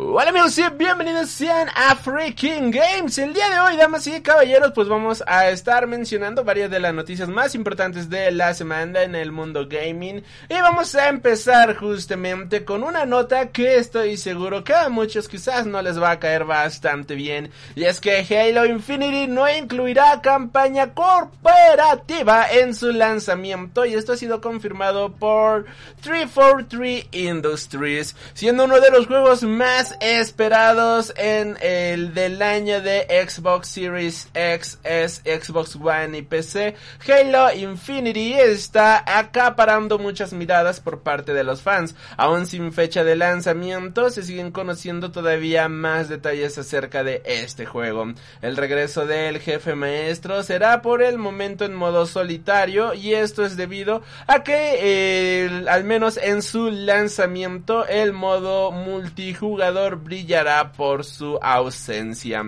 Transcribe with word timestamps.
Hola 0.00 0.30
amigos 0.30 0.56
y 0.56 0.62
bienvenidos 0.78 1.28
sean 1.28 1.66
a 1.74 1.96
Freaking 1.96 2.70
Games. 2.70 3.18
El 3.18 3.34
día 3.34 3.50
de 3.50 3.58
hoy, 3.58 3.76
damas 3.76 4.06
y 4.06 4.20
caballeros, 4.20 4.70
pues 4.72 4.86
vamos 4.86 5.24
a 5.26 5.48
estar 5.48 5.88
mencionando 5.88 6.44
varias 6.44 6.70
de 6.70 6.78
las 6.78 6.94
noticias 6.94 7.28
más 7.28 7.56
importantes 7.56 8.08
de 8.08 8.30
la 8.30 8.54
semana 8.54 9.02
en 9.02 9.16
el 9.16 9.32
mundo 9.32 9.66
gaming. 9.68 10.22
Y 10.48 10.54
vamos 10.54 10.94
a 10.94 11.08
empezar 11.08 11.74
justamente 11.74 12.64
con 12.64 12.84
una 12.84 13.06
nota 13.06 13.48
que 13.48 13.78
estoy 13.78 14.16
seguro 14.18 14.62
que 14.62 14.72
a 14.72 14.88
muchos 14.88 15.26
quizás 15.26 15.66
no 15.66 15.82
les 15.82 16.00
va 16.00 16.12
a 16.12 16.20
caer 16.20 16.44
bastante 16.44 17.16
bien. 17.16 17.50
Y 17.74 17.82
es 17.82 18.00
que 18.00 18.18
Halo 18.20 18.66
Infinity 18.66 19.26
no 19.26 19.50
incluirá 19.50 20.20
campaña 20.22 20.94
corporativa 20.94 22.48
en 22.52 22.72
su 22.72 22.92
lanzamiento. 22.92 23.84
Y 23.84 23.94
esto 23.94 24.12
ha 24.12 24.16
sido 24.16 24.40
confirmado 24.40 25.10
por 25.10 25.66
343 26.02 27.08
Industries, 27.10 28.14
siendo 28.34 28.62
uno 28.62 28.80
de 28.80 28.92
los 28.92 29.08
juegos 29.08 29.42
más 29.42 29.87
esperados 30.00 31.12
en 31.16 31.56
el 31.60 32.14
del 32.14 32.42
año 32.42 32.80
de 32.80 33.06
Xbox 33.28 33.68
Series 33.68 34.28
X, 34.34 34.78
S, 34.82 35.22
Xbox 35.24 35.76
One 35.76 36.18
y 36.18 36.22
PC, 36.22 36.74
Halo 37.06 37.52
Infinity 37.52 38.34
está 38.34 39.02
acaparando 39.06 39.98
muchas 39.98 40.32
miradas 40.32 40.80
por 40.80 41.00
parte 41.00 41.32
de 41.32 41.44
los 41.44 41.62
fans. 41.62 41.94
Aún 42.16 42.46
sin 42.46 42.72
fecha 42.72 43.04
de 43.04 43.16
lanzamiento, 43.16 44.10
se 44.10 44.22
siguen 44.22 44.50
conociendo 44.50 45.10
todavía 45.10 45.68
más 45.68 46.08
detalles 46.08 46.58
acerca 46.58 47.04
de 47.04 47.22
este 47.24 47.66
juego. 47.66 48.12
El 48.42 48.56
regreso 48.56 49.06
del 49.06 49.38
jefe 49.38 49.74
maestro 49.74 50.42
será 50.42 50.82
por 50.82 51.02
el 51.02 51.18
momento 51.18 51.64
en 51.64 51.74
modo 51.74 52.06
solitario 52.06 52.94
y 52.94 53.14
esto 53.14 53.44
es 53.44 53.56
debido 53.56 54.02
a 54.26 54.42
que 54.42 54.76
eh, 54.80 55.64
al 55.68 55.84
menos 55.84 56.16
en 56.16 56.42
su 56.42 56.70
lanzamiento 56.70 57.86
el 57.86 58.12
modo 58.12 58.70
multijugador 58.70 59.77
brillará 59.96 60.72
por 60.72 61.04
su 61.04 61.38
ausencia. 61.40 62.42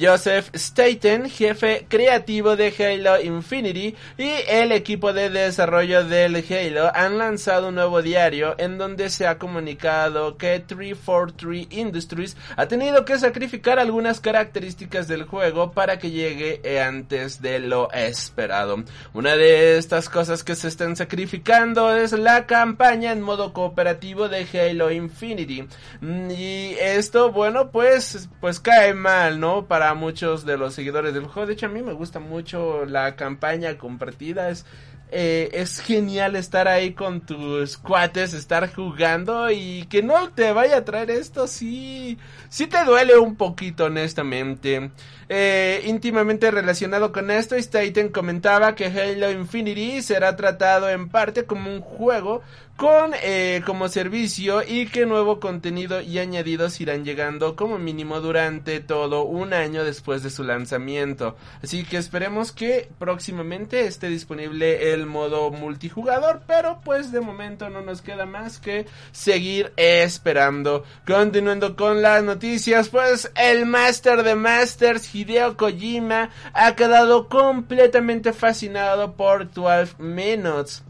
Joseph 0.00 0.50
Staten, 0.54 1.28
jefe 1.28 1.86
creativo 1.88 2.56
de 2.56 2.72
Halo 2.78 3.20
Infinity 3.20 3.94
y 4.16 4.30
el 4.48 4.72
equipo 4.72 5.12
de 5.12 5.30
desarrollo 5.30 6.04
del 6.04 6.36
Halo 6.36 6.90
han 6.94 7.18
lanzado 7.18 7.68
un 7.68 7.74
nuevo 7.74 8.02
diario 8.02 8.54
en 8.58 8.78
donde 8.78 9.10
se 9.10 9.26
ha 9.26 9.38
comunicado 9.38 10.36
que 10.36 10.60
343 10.60 11.68
Industries 11.70 12.36
ha 12.56 12.66
tenido 12.66 13.04
que 13.04 13.18
sacrificar 13.18 13.78
algunas 13.78 14.20
características 14.20 15.08
del 15.08 15.24
juego 15.24 15.72
para 15.72 15.98
que 15.98 16.10
llegue 16.10 16.60
antes 16.80 17.42
de 17.42 17.58
lo 17.58 17.92
esperado. 17.92 18.82
Una 19.12 19.36
de 19.36 19.78
estas 19.78 20.08
cosas 20.08 20.44
que 20.44 20.54
se 20.54 20.68
están 20.68 20.96
sacrificando 20.96 21.94
es 21.94 22.12
la 22.12 22.46
campaña 22.46 23.12
en 23.12 23.22
modo 23.22 23.52
cooperativo 23.52 24.28
de 24.28 24.46
Halo 24.52 24.90
Infinity. 24.90 25.66
Y 26.02 26.53
y 26.54 26.76
esto, 26.78 27.32
bueno, 27.32 27.70
pues, 27.70 28.28
pues 28.40 28.60
cae 28.60 28.94
mal, 28.94 29.40
¿no? 29.40 29.66
Para 29.66 29.94
muchos 29.94 30.46
de 30.46 30.56
los 30.56 30.74
seguidores 30.74 31.12
del 31.12 31.26
juego. 31.26 31.46
De 31.46 31.54
hecho, 31.54 31.66
a 31.66 31.70
mí 31.70 31.82
me 31.82 31.92
gusta 31.92 32.20
mucho 32.20 32.84
la 32.84 33.16
campaña 33.16 33.76
compartida. 33.76 34.50
Es, 34.50 34.64
eh, 35.10 35.50
es 35.52 35.80
genial 35.80 36.34
estar 36.36 36.66
ahí 36.66 36.92
con 36.92 37.20
tus 37.20 37.76
cuates, 37.78 38.34
estar 38.34 38.72
jugando 38.72 39.50
y 39.50 39.86
que 39.86 40.02
no 40.02 40.30
te 40.30 40.52
vaya 40.52 40.78
a 40.78 40.84
traer 40.84 41.10
esto, 41.10 41.46
sí, 41.46 42.18
sí 42.48 42.66
te 42.66 42.84
duele 42.84 43.16
un 43.18 43.36
poquito, 43.36 43.84
honestamente. 43.84 44.90
Eh, 45.28 45.82
íntimamente 45.86 46.50
relacionado 46.50 47.12
con 47.12 47.30
esto, 47.30 47.56
Staten 47.56 48.08
comentaba 48.08 48.74
que 48.74 48.86
Halo 48.86 49.30
Infinity 49.30 50.02
será 50.02 50.36
tratado 50.36 50.90
en 50.90 51.08
parte 51.08 51.44
como 51.44 51.70
un 51.72 51.80
juego 51.80 52.42
con 52.76 53.12
eh, 53.22 53.62
como 53.64 53.88
servicio 53.88 54.62
y 54.66 54.86
que 54.86 55.06
nuevo 55.06 55.38
contenido 55.38 56.00
y 56.00 56.18
añadidos 56.18 56.80
irán 56.80 57.04
llegando 57.04 57.54
como 57.54 57.78
mínimo 57.78 58.20
durante 58.20 58.80
todo 58.80 59.24
un 59.24 59.52
año 59.52 59.84
después 59.84 60.24
de 60.24 60.30
su 60.30 60.42
lanzamiento. 60.42 61.36
Así 61.62 61.84
que 61.84 61.98
esperemos 61.98 62.50
que 62.50 62.90
próximamente 62.98 63.86
esté 63.86 64.08
disponible 64.08 64.92
el 64.92 65.06
modo 65.06 65.50
multijugador, 65.52 66.42
pero 66.48 66.80
pues 66.84 67.12
de 67.12 67.20
momento 67.20 67.70
no 67.70 67.80
nos 67.80 68.02
queda 68.02 68.26
más 68.26 68.58
que 68.58 68.86
seguir 69.12 69.72
esperando. 69.76 70.84
Continuando 71.06 71.76
con 71.76 72.02
las 72.02 72.24
noticias, 72.24 72.88
pues 72.88 73.30
el 73.36 73.66
Master 73.66 74.24
de 74.24 74.34
Masters 74.34 75.14
Hideo 75.14 75.56
Kojima 75.56 76.30
ha 76.52 76.74
quedado 76.74 77.28
completamente 77.28 78.32
fascinado 78.32 79.12
por 79.12 79.52
12 79.52 79.94
Minutes 79.98 80.82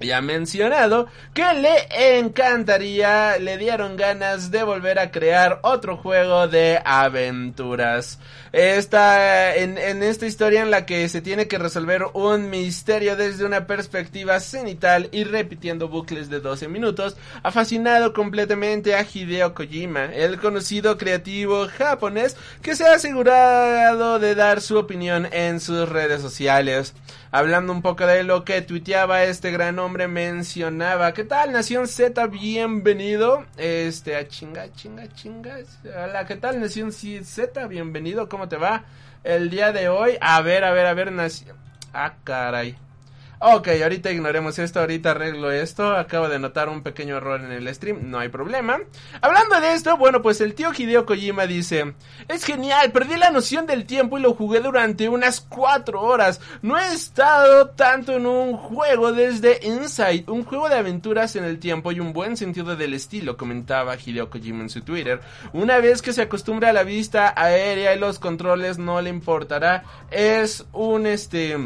ya 0.00 0.20
mencionado 0.20 1.06
que 1.34 1.44
le 1.54 2.18
encantaría, 2.18 3.38
le 3.38 3.58
dieron 3.58 3.96
ganas 3.96 4.50
de 4.50 4.62
volver 4.62 4.98
a 4.98 5.10
crear 5.10 5.60
otro 5.62 5.96
juego 5.96 6.48
de 6.48 6.80
aventuras. 6.84 8.18
Esta, 8.52 9.54
en, 9.54 9.78
en, 9.78 10.02
esta 10.02 10.26
historia 10.26 10.62
en 10.62 10.70
la 10.70 10.84
que 10.84 11.08
se 11.08 11.20
tiene 11.20 11.46
que 11.46 11.58
resolver 11.58 12.04
un 12.14 12.50
misterio 12.50 13.14
desde 13.14 13.44
una 13.44 13.66
perspectiva 13.66 14.40
cenital 14.40 15.08
y 15.12 15.24
repitiendo 15.24 15.88
bucles 15.88 16.30
de 16.30 16.40
12 16.40 16.66
minutos, 16.66 17.16
ha 17.42 17.52
fascinado 17.52 18.12
completamente 18.12 18.94
a 18.94 19.06
Hideo 19.06 19.54
Kojima, 19.54 20.06
el 20.06 20.40
conocido 20.40 20.98
creativo 20.98 21.68
japonés 21.68 22.36
que 22.62 22.74
se 22.74 22.86
ha 22.86 22.94
asegurado 22.94 24.18
de 24.18 24.34
dar 24.34 24.60
su 24.60 24.78
opinión 24.78 25.28
en 25.30 25.60
sus 25.60 25.88
redes 25.88 26.20
sociales. 26.20 26.94
Hablando 27.32 27.72
un 27.72 27.80
poco 27.80 28.08
de 28.08 28.24
lo 28.24 28.44
que 28.44 28.60
tuiteaba 28.60 29.22
este 29.22 29.52
gran 29.52 29.78
hombre, 29.78 30.08
mencionaba, 30.08 31.14
¿qué 31.14 31.22
tal 31.22 31.52
Nación 31.52 31.86
Z? 31.86 32.26
Bienvenido. 32.26 33.46
Este, 33.56 34.16
a 34.16 34.26
chinga, 34.26 34.72
chinga, 34.72 35.06
chinga. 35.14 35.58
Hola, 35.84 36.26
¿qué 36.26 36.34
tal 36.34 36.60
Nación 36.60 36.90
Z? 36.90 37.68
Bienvenido, 37.68 38.28
¿cómo 38.28 38.48
te 38.48 38.56
va? 38.56 38.82
El 39.22 39.48
día 39.48 39.70
de 39.70 39.88
hoy, 39.88 40.18
a 40.20 40.40
ver, 40.40 40.64
a 40.64 40.72
ver, 40.72 40.86
a 40.86 40.94
ver, 40.94 41.12
Nación... 41.12 41.56
Ah, 41.92 42.14
caray. 42.24 42.76
Ok, 43.42 43.68
ahorita 43.82 44.10
ignoremos 44.10 44.58
esto, 44.58 44.80
ahorita 44.80 45.12
arreglo 45.12 45.50
esto. 45.50 45.96
Acabo 45.96 46.28
de 46.28 46.38
notar 46.38 46.68
un 46.68 46.82
pequeño 46.82 47.16
error 47.16 47.40
en 47.40 47.50
el 47.52 47.74
stream, 47.74 48.10
no 48.10 48.18
hay 48.18 48.28
problema. 48.28 48.80
Hablando 49.22 49.58
de 49.62 49.72
esto, 49.72 49.96
bueno, 49.96 50.20
pues 50.20 50.42
el 50.42 50.54
tío 50.54 50.72
Hideo 50.76 51.06
Kojima 51.06 51.46
dice: 51.46 51.94
Es 52.28 52.44
genial, 52.44 52.92
perdí 52.92 53.16
la 53.16 53.30
noción 53.30 53.64
del 53.64 53.86
tiempo 53.86 54.18
y 54.18 54.20
lo 54.20 54.34
jugué 54.34 54.60
durante 54.60 55.08
unas 55.08 55.40
4 55.40 56.02
horas. 56.02 56.38
No 56.60 56.78
he 56.78 56.92
estado 56.92 57.70
tanto 57.70 58.12
en 58.12 58.26
un 58.26 58.58
juego 58.58 59.10
desde 59.10 59.66
Inside, 59.66 60.24
un 60.26 60.44
juego 60.44 60.68
de 60.68 60.74
aventuras 60.74 61.34
en 61.34 61.44
el 61.44 61.58
tiempo 61.58 61.92
y 61.92 62.00
un 62.00 62.12
buen 62.12 62.36
sentido 62.36 62.76
del 62.76 62.92
estilo, 62.92 63.38
comentaba 63.38 63.96
Hideo 63.96 64.28
Kojima 64.28 64.64
en 64.64 64.68
su 64.68 64.82
Twitter. 64.82 65.22
Una 65.54 65.78
vez 65.78 66.02
que 66.02 66.12
se 66.12 66.20
acostumbre 66.20 66.68
a 66.68 66.74
la 66.74 66.82
vista 66.82 67.32
aérea 67.34 67.94
y 67.94 67.98
los 67.98 68.18
controles, 68.18 68.76
no 68.76 69.00
le 69.00 69.08
importará. 69.08 69.84
Es 70.10 70.66
un 70.74 71.06
este 71.06 71.56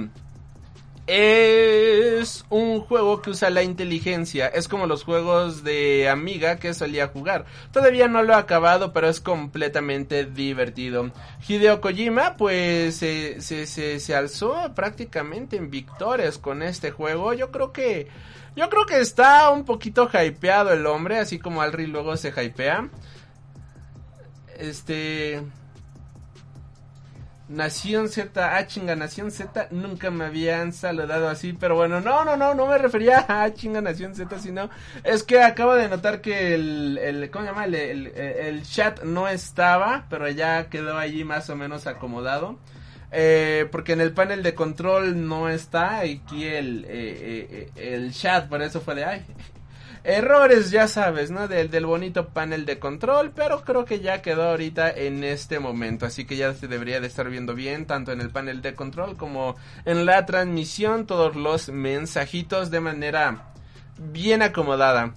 es 1.06 2.46
un 2.48 2.80
juego 2.80 3.20
que 3.20 3.30
usa 3.30 3.50
la 3.50 3.62
inteligencia. 3.62 4.46
Es 4.46 4.68
como 4.68 4.86
los 4.86 5.04
juegos 5.04 5.62
de 5.62 6.08
Amiga 6.08 6.56
que 6.56 6.72
solía 6.72 7.08
jugar. 7.08 7.44
Todavía 7.72 8.08
no 8.08 8.22
lo 8.22 8.32
he 8.32 8.36
acabado, 8.36 8.92
pero 8.92 9.08
es 9.08 9.20
completamente 9.20 10.24
divertido. 10.24 11.10
Hideo 11.46 11.80
Kojima, 11.80 12.36
pues 12.36 12.96
se, 12.96 13.40
se, 13.42 13.66
se, 14.00 14.14
alzó 14.14 14.72
prácticamente 14.74 15.56
en 15.56 15.70
victorias 15.70 16.38
con 16.38 16.62
este 16.62 16.90
juego. 16.90 17.34
Yo 17.34 17.50
creo 17.50 17.72
que. 17.72 18.08
Yo 18.56 18.70
creo 18.70 18.86
que 18.86 19.00
está 19.00 19.50
un 19.50 19.64
poquito 19.64 20.08
hypeado 20.08 20.72
el 20.72 20.86
hombre, 20.86 21.18
así 21.18 21.38
como 21.38 21.60
Alri 21.60 21.86
luego 21.86 22.16
se 22.16 22.28
hypea. 22.30 22.88
Este. 24.58 25.42
Nación 27.48 28.08
Z, 28.08 28.56
ah 28.56 28.66
chinga 28.66 28.96
Nación 28.96 29.30
Z, 29.30 29.68
nunca 29.70 30.10
me 30.10 30.24
habían 30.24 30.72
saludado 30.72 31.28
así, 31.28 31.52
pero 31.52 31.74
bueno, 31.76 32.00
no, 32.00 32.24
no, 32.24 32.36
no, 32.36 32.54
no 32.54 32.66
me 32.66 32.78
refería 32.78 33.26
a 33.28 33.52
chinga 33.54 33.82
Nación 33.82 34.14
Z, 34.14 34.38
sino 34.38 34.70
es 35.02 35.22
que 35.24 35.42
acabo 35.42 35.74
de 35.74 35.88
notar 35.88 36.22
que 36.22 36.54
el, 36.54 36.98
el 36.98 37.30
¿cómo 37.30 37.44
se? 37.44 37.90
El, 37.90 38.62
chat 38.62 39.02
no 39.02 39.28
estaba, 39.28 40.06
pero 40.08 40.28
ya 40.30 40.70
quedó 40.70 40.96
allí 40.96 41.24
más 41.24 41.50
o 41.50 41.56
menos 41.56 41.86
acomodado. 41.86 42.58
Eh, 43.16 43.68
porque 43.70 43.92
en 43.92 44.00
el 44.00 44.12
panel 44.12 44.42
de 44.42 44.54
control 44.54 45.28
no 45.28 45.48
está 45.48 45.98
aquí 45.98 46.44
el, 46.44 46.84
eh, 46.88 47.70
eh, 47.76 47.94
el 47.94 48.12
chat, 48.12 48.48
por 48.48 48.60
eso 48.60 48.80
fue 48.80 48.96
de, 48.96 49.04
ay, 49.04 49.24
errores, 50.04 50.70
ya 50.70 50.86
sabes, 50.86 51.30
¿no? 51.30 51.48
Del, 51.48 51.70
del 51.70 51.86
bonito 51.86 52.28
panel 52.28 52.66
de 52.66 52.78
control, 52.78 53.32
pero 53.34 53.62
creo 53.62 53.84
que 53.84 54.00
ya 54.00 54.22
quedó 54.22 54.44
ahorita 54.50 54.90
en 54.90 55.24
este 55.24 55.58
momento, 55.58 56.06
así 56.06 56.26
que 56.26 56.36
ya 56.36 56.52
se 56.54 56.68
debería 56.68 57.00
de 57.00 57.06
estar 57.06 57.28
viendo 57.28 57.54
bien, 57.54 57.86
tanto 57.86 58.12
en 58.12 58.20
el 58.20 58.30
panel 58.30 58.62
de 58.62 58.74
control 58.74 59.16
como 59.16 59.56
en 59.84 60.06
la 60.06 60.26
transmisión, 60.26 61.06
todos 61.06 61.34
los 61.34 61.70
mensajitos 61.70 62.70
de 62.70 62.80
manera 62.80 63.54
bien 63.98 64.42
acomodada. 64.42 65.14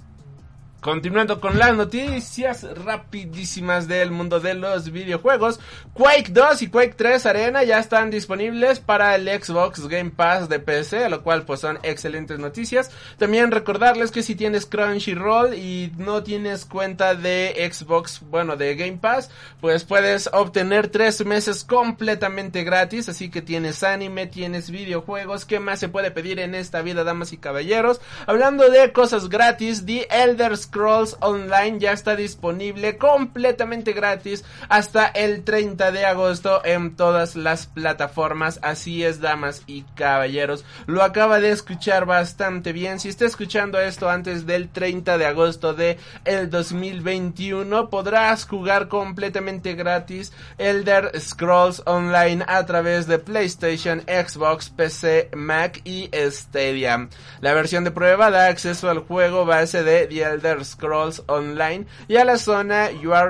Continuando 0.82 1.42
con 1.42 1.58
las 1.58 1.76
noticias 1.76 2.64
rapidísimas 2.86 3.88
del 3.88 4.12
mundo 4.12 4.40
de 4.40 4.54
los 4.54 4.92
videojuegos, 4.92 5.60
Quake 5.94 6.30
2 6.30 6.62
y 6.62 6.68
Quake 6.68 6.94
3 6.96 7.26
Arena 7.26 7.64
ya 7.64 7.80
están 7.80 8.12
disponibles 8.12 8.80
para 8.80 9.16
el 9.16 9.28
Xbox 9.28 9.88
Game 9.88 10.12
Pass 10.12 10.48
de 10.50 10.60
PC, 10.60 11.10
lo 11.10 11.24
cual 11.24 11.46
pues 11.46 11.62
son 11.62 11.80
excelentes 11.82 12.38
noticias. 12.38 12.92
También 13.18 13.50
recordarles 13.50 14.12
que 14.12 14.22
si 14.22 14.36
tienes 14.36 14.68
Crunchyroll 14.68 15.56
y 15.56 15.92
no 15.98 16.22
tienes 16.22 16.64
cuenta 16.64 17.16
de 17.16 17.72
Xbox, 17.74 18.22
bueno, 18.30 18.56
de 18.56 18.76
Game 18.76 18.98
Pass, 18.98 19.32
pues 19.60 19.84
puedes 19.84 20.30
obtener 20.32 20.90
tres 20.90 21.26
meses 21.26 21.64
completamente 21.64 22.64
gratis, 22.64 23.10
así 23.10 23.32
que 23.32 23.42
tienes 23.42 23.82
anime, 23.82 24.28
tienes 24.28 24.70
videojuegos, 24.70 25.46
¿qué 25.46 25.60
más 25.60 25.80
se 25.80 25.90
puede 25.90 26.12
pedir 26.12 26.40
en 26.40 26.54
esta 26.54 26.84
vida, 26.84 27.04
damas 27.04 27.34
y 27.34 27.38
caballeros? 27.38 28.00
Hablando 28.28 28.70
de 28.70 28.94
cosas 28.94 29.28
gratis, 29.28 29.84
The 29.84 30.08
Elder 30.12 30.56
Scrolls 30.68 31.18
Online 31.22 31.80
ya 31.80 31.94
está 31.94 32.16
disponible 32.16 32.98
completamente 32.98 33.94
gratis 33.94 34.44
hasta 34.68 35.06
el 35.08 35.44
30 35.44 35.92
de 35.92 36.06
agosto 36.06 36.64
en 36.66 36.96
todas 36.96 37.36
las 37.36 37.68
plataformas. 37.68 38.60
Así 38.62 39.04
es, 39.04 39.22
damas 39.22 39.64
y 39.66 39.84
caballeros. 39.96 40.66
Lo 40.86 41.04
acaba 41.04 41.40
de 41.40 41.52
escuchar 41.52 42.06
bastante 42.06 42.74
bien. 42.74 43.00
Si 43.00 43.10
está 43.10 43.26
escuchando 43.26 43.80
esto 43.80 44.10
antes 44.10 44.46
del 44.46 44.70
30 44.70 45.18
de 45.18 45.26
agosto 45.26 45.74
de 45.74 45.98
el 46.26 46.50
2021, 46.50 47.90
podrás 47.90 48.46
jugar 48.46 48.90
completamente 48.90 49.74
gratis 49.74 50.34
Elder 50.58 51.12
Scrolls 51.20 51.82
Online 51.86 52.44
a 52.48 52.66
través 52.66 53.08
de 53.08 53.20
PlayStation, 53.20 54.02
Xbox, 54.02 54.70
PC, 54.70 55.30
Mac 55.34 55.82
y 55.86 56.10
Stadia. 56.14 57.08
La 57.40 57.54
versión 57.54 57.84
de 57.84 57.92
prueba 57.92 58.30
da 58.30 58.48
acceso 58.48 58.90
al 58.90 59.00
juego 59.00 59.46
base 59.46 59.84
de 59.84 60.08
The 60.08 60.24
Elder 60.24 60.57
Scrolls 60.64 61.24
Online 61.28 61.86
y 62.08 62.18
a 62.18 62.26
la 62.26 62.38
zona 62.38 62.90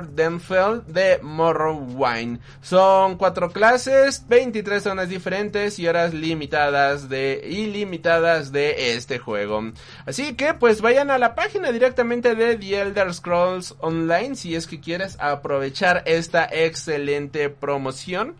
Denfeld 0.09 0.85
de 0.87 1.19
Morrowind. 1.21 2.39
Son 2.61 3.17
cuatro 3.17 3.51
clases, 3.51 4.27
23 4.27 4.81
zonas 4.83 5.09
diferentes 5.09 5.79
y 5.79 5.87
horas 5.87 6.13
limitadas 6.13 7.09
de 7.09 7.41
ilimitadas 7.49 8.51
de 8.51 8.93
este 8.95 9.19
juego. 9.19 9.71
Así 10.05 10.35
que 10.35 10.53
pues 10.53 10.81
vayan 10.81 11.11
a 11.11 11.17
la 11.17 11.35
página 11.35 11.71
directamente 11.71 12.35
de 12.35 12.55
The 12.55 12.81
Elder 12.81 13.13
Scrolls 13.13 13.75
Online 13.79 14.35
si 14.35 14.55
es 14.55 14.67
que 14.67 14.79
quieres 14.79 15.17
aprovechar 15.19 16.03
esta 16.05 16.47
excelente 16.51 17.49
promoción. 17.49 18.35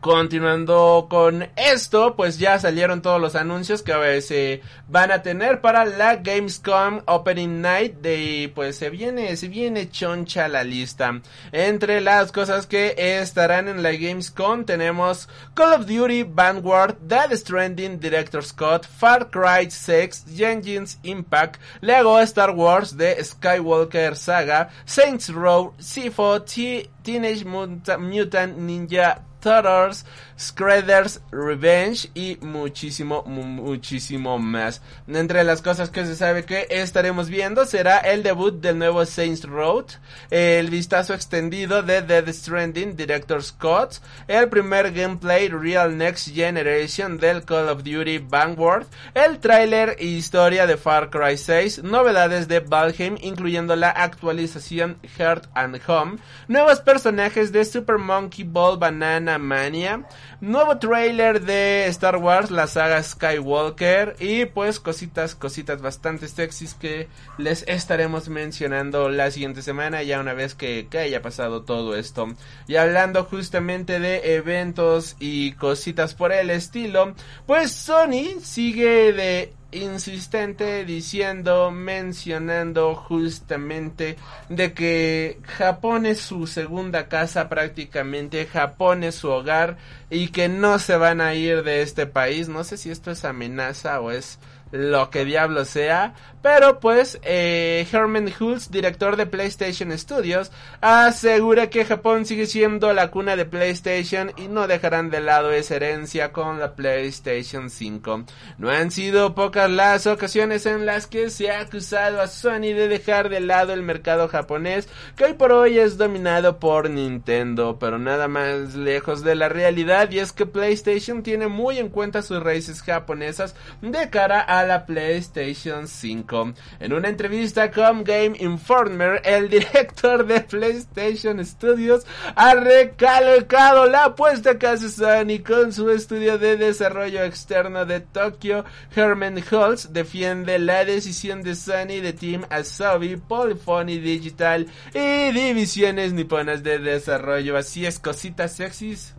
Continuando 0.00 1.08
con 1.10 1.48
esto, 1.56 2.14
pues 2.14 2.38
ya 2.38 2.60
salieron 2.60 3.02
todos 3.02 3.20
los 3.20 3.34
anuncios 3.34 3.82
que 3.82 4.22
se 4.22 4.62
van 4.86 5.10
a 5.10 5.22
tener 5.22 5.60
para 5.60 5.84
la 5.84 6.14
Gamescom 6.14 7.00
Opening 7.04 7.60
Night 7.60 7.94
de 7.96 8.52
pues 8.54 8.76
se 8.76 8.90
viene 8.90 9.36
se 9.36 9.48
viene 9.48 9.90
choncha 9.90 10.46
la 10.46 10.62
lista. 10.62 11.20
Entre 11.50 12.00
las 12.00 12.30
cosas 12.30 12.68
que 12.68 12.94
estarán 12.96 13.66
en 13.66 13.82
la 13.82 13.90
Gamescom 13.90 14.64
tenemos 14.64 15.28
Call 15.54 15.80
of 15.80 15.86
Duty 15.86 16.22
Vanguard, 16.22 16.98
Dead 17.00 17.32
Stranding 17.32 17.98
Director 17.98 18.44
Scott, 18.44 18.86
Far 18.86 19.30
Cry 19.30 19.68
6, 19.68 20.26
Engines 20.38 21.00
Impact, 21.02 21.60
Lego 21.80 22.20
Star 22.20 22.52
Wars 22.52 22.96
The 22.96 23.16
Skywalker 23.24 24.14
Saga, 24.14 24.70
Saints 24.84 25.28
Row, 25.28 25.74
Sifo, 25.80 26.40
Teenage 26.42 27.44
Mutant 27.44 28.58
Ninja 28.58 29.22
Turtles, 29.40 30.04
Scredders 30.38 31.20
Revenge 31.32 32.10
y 32.14 32.38
muchísimo, 32.40 33.22
muchísimo 33.24 34.38
más. 34.38 34.80
Entre 35.08 35.42
las 35.44 35.62
cosas 35.62 35.90
que 35.90 36.04
se 36.04 36.16
sabe 36.16 36.44
que 36.44 36.66
estaremos 36.70 37.28
viendo 37.28 37.64
será 37.64 37.98
el 37.98 38.22
debut 38.22 38.60
del 38.60 38.78
nuevo 38.78 39.04
Saints 39.04 39.44
Road, 39.44 39.86
el 40.30 40.70
vistazo 40.70 41.14
extendido 41.14 41.82
de 41.82 42.02
Dead 42.02 42.28
Stranding 42.28 42.96
Director 42.96 43.42
Scott, 43.42 43.96
el 44.28 44.48
primer 44.48 44.92
gameplay 44.92 45.48
Real 45.48 45.96
Next 45.96 46.34
Generation 46.34 47.18
del 47.18 47.44
Call 47.44 47.68
of 47.68 47.82
Duty 47.82 48.18
Vanguard, 48.18 48.86
el 49.14 49.38
tráiler 49.38 49.96
e 49.98 50.04
historia 50.04 50.66
de 50.66 50.76
Far 50.76 51.10
Cry 51.10 51.36
6, 51.36 51.82
novedades 51.82 52.48
de 52.48 52.60
Valheim 52.60 53.16
incluyendo 53.20 53.74
la 53.76 53.90
actualización 53.90 54.98
Heart 55.16 55.46
and 55.54 55.80
Home, 55.86 56.18
nuevos 56.46 56.80
personajes 56.80 57.52
de 57.52 57.64
Super 57.64 57.98
Monkey 57.98 58.44
Ball 58.44 58.78
Banana 58.78 59.27
Mania, 59.36 60.06
nuevo 60.40 60.78
trailer 60.78 61.42
de 61.42 61.86
Star 61.88 62.16
Wars, 62.16 62.50
la 62.50 62.66
saga 62.66 63.02
Skywalker 63.02 64.16
y 64.20 64.46
pues 64.46 64.80
cositas, 64.80 65.34
cositas 65.34 65.82
bastante 65.82 66.28
sexys 66.28 66.72
que 66.72 67.08
les 67.36 67.64
estaremos 67.68 68.30
mencionando 68.30 69.10
la 69.10 69.30
siguiente 69.30 69.60
semana 69.60 70.02
ya 70.02 70.20
una 70.20 70.32
vez 70.32 70.54
que, 70.54 70.88
que 70.88 71.00
haya 71.00 71.20
pasado 71.20 71.64
todo 71.64 71.96
esto. 71.96 72.28
Y 72.66 72.76
hablando 72.76 73.24
justamente 73.24 74.00
de 74.00 74.36
eventos 74.36 75.16
y 75.18 75.52
cositas 75.52 76.14
por 76.14 76.32
el 76.32 76.50
estilo, 76.50 77.14
pues 77.46 77.72
Sony 77.72 78.40
sigue 78.40 79.12
de 79.12 79.57
insistente 79.70 80.84
diciendo, 80.84 81.70
mencionando 81.70 82.94
justamente 82.94 84.16
de 84.48 84.72
que 84.72 85.38
Japón 85.44 86.06
es 86.06 86.20
su 86.20 86.46
segunda 86.46 87.08
casa 87.08 87.48
prácticamente, 87.48 88.46
Japón 88.46 89.04
es 89.04 89.16
su 89.16 89.28
hogar 89.28 89.76
y 90.10 90.28
que 90.28 90.48
no 90.48 90.78
se 90.78 90.96
van 90.96 91.20
a 91.20 91.34
ir 91.34 91.62
de 91.64 91.82
este 91.82 92.06
país. 92.06 92.48
No 92.48 92.64
sé 92.64 92.76
si 92.78 92.90
esto 92.90 93.10
es 93.10 93.24
amenaza 93.24 94.00
o 94.00 94.10
es 94.10 94.38
lo 94.70 95.10
que 95.10 95.24
diablo 95.24 95.64
sea. 95.64 96.14
Pero 96.40 96.78
pues 96.78 97.18
eh, 97.22 97.86
Herman 97.90 98.32
Hulse, 98.38 98.70
director 98.70 99.16
de 99.16 99.26
PlayStation 99.26 99.96
Studios, 99.98 100.52
asegura 100.80 101.68
que 101.68 101.84
Japón 101.84 102.26
sigue 102.26 102.46
siendo 102.46 102.92
la 102.92 103.10
cuna 103.10 103.34
de 103.34 103.44
PlayStation 103.44 104.32
y 104.36 104.46
no 104.46 104.68
dejarán 104.68 105.10
de 105.10 105.20
lado 105.20 105.50
esa 105.50 105.76
herencia 105.76 106.32
con 106.32 106.60
la 106.60 106.74
PlayStation 106.74 107.70
5. 107.70 108.24
No 108.58 108.70
han 108.70 108.92
sido 108.92 109.34
pocas 109.34 109.68
las 109.68 110.06
ocasiones 110.06 110.64
en 110.66 110.86
las 110.86 111.08
que 111.08 111.30
se 111.30 111.50
ha 111.50 111.60
acusado 111.60 112.20
a 112.20 112.28
Sony 112.28 112.72
de 112.72 112.86
dejar 112.88 113.30
de 113.30 113.40
lado 113.40 113.72
el 113.72 113.82
mercado 113.82 114.28
japonés, 114.28 114.88
que 115.16 115.24
hoy 115.24 115.32
por 115.32 115.50
hoy 115.50 115.78
es 115.78 115.98
dominado 115.98 116.60
por 116.60 116.88
Nintendo, 116.88 117.78
pero 117.80 117.98
nada 117.98 118.28
más 118.28 118.74
lejos 118.74 119.24
de 119.24 119.34
la 119.34 119.48
realidad 119.48 120.10
y 120.12 120.20
es 120.20 120.32
que 120.32 120.46
PlayStation 120.46 121.22
tiene 121.24 121.48
muy 121.48 121.78
en 121.78 121.88
cuenta 121.88 122.22
sus 122.22 122.40
raíces 122.42 122.82
japonesas 122.82 123.56
de 123.82 124.08
cara 124.10 124.40
a 124.40 124.57
la 124.64 124.86
PlayStation 124.86 125.86
5. 125.86 126.54
En 126.80 126.92
una 126.92 127.08
entrevista 127.08 127.70
con 127.70 128.04
Game 128.04 128.36
Informer, 128.38 129.20
el 129.24 129.48
director 129.48 130.26
de 130.26 130.40
PlayStation 130.40 131.44
Studios 131.44 132.06
ha 132.34 132.54
recalcado 132.54 133.86
la 133.86 134.04
apuesta 134.06 134.58
que 134.58 134.66
hace 134.66 134.88
Sony 134.88 135.42
con 135.46 135.72
su 135.72 135.90
estudio 135.90 136.38
de 136.38 136.56
desarrollo 136.56 137.22
externo 137.22 137.84
de 137.84 138.00
Tokio. 138.00 138.64
Herman 138.94 139.42
Holtz 139.50 139.92
defiende 139.92 140.58
la 140.58 140.84
decisión 140.84 141.42
de 141.42 141.54
Sony 141.54 142.00
de 142.02 142.12
Team 142.12 142.44
Asobi, 142.50 143.16
Polyphony 143.16 143.98
Digital 143.98 144.66
y 144.94 145.32
divisiones 145.32 146.12
niponas 146.12 146.62
de 146.62 146.78
desarrollo. 146.78 147.56
Así 147.56 147.86
es, 147.86 147.98
cositas 147.98 148.56
sexys. 148.56 149.14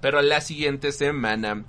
Pero 0.00 0.20
la 0.20 0.40
siguiente 0.40 0.90
semana. 0.90 1.64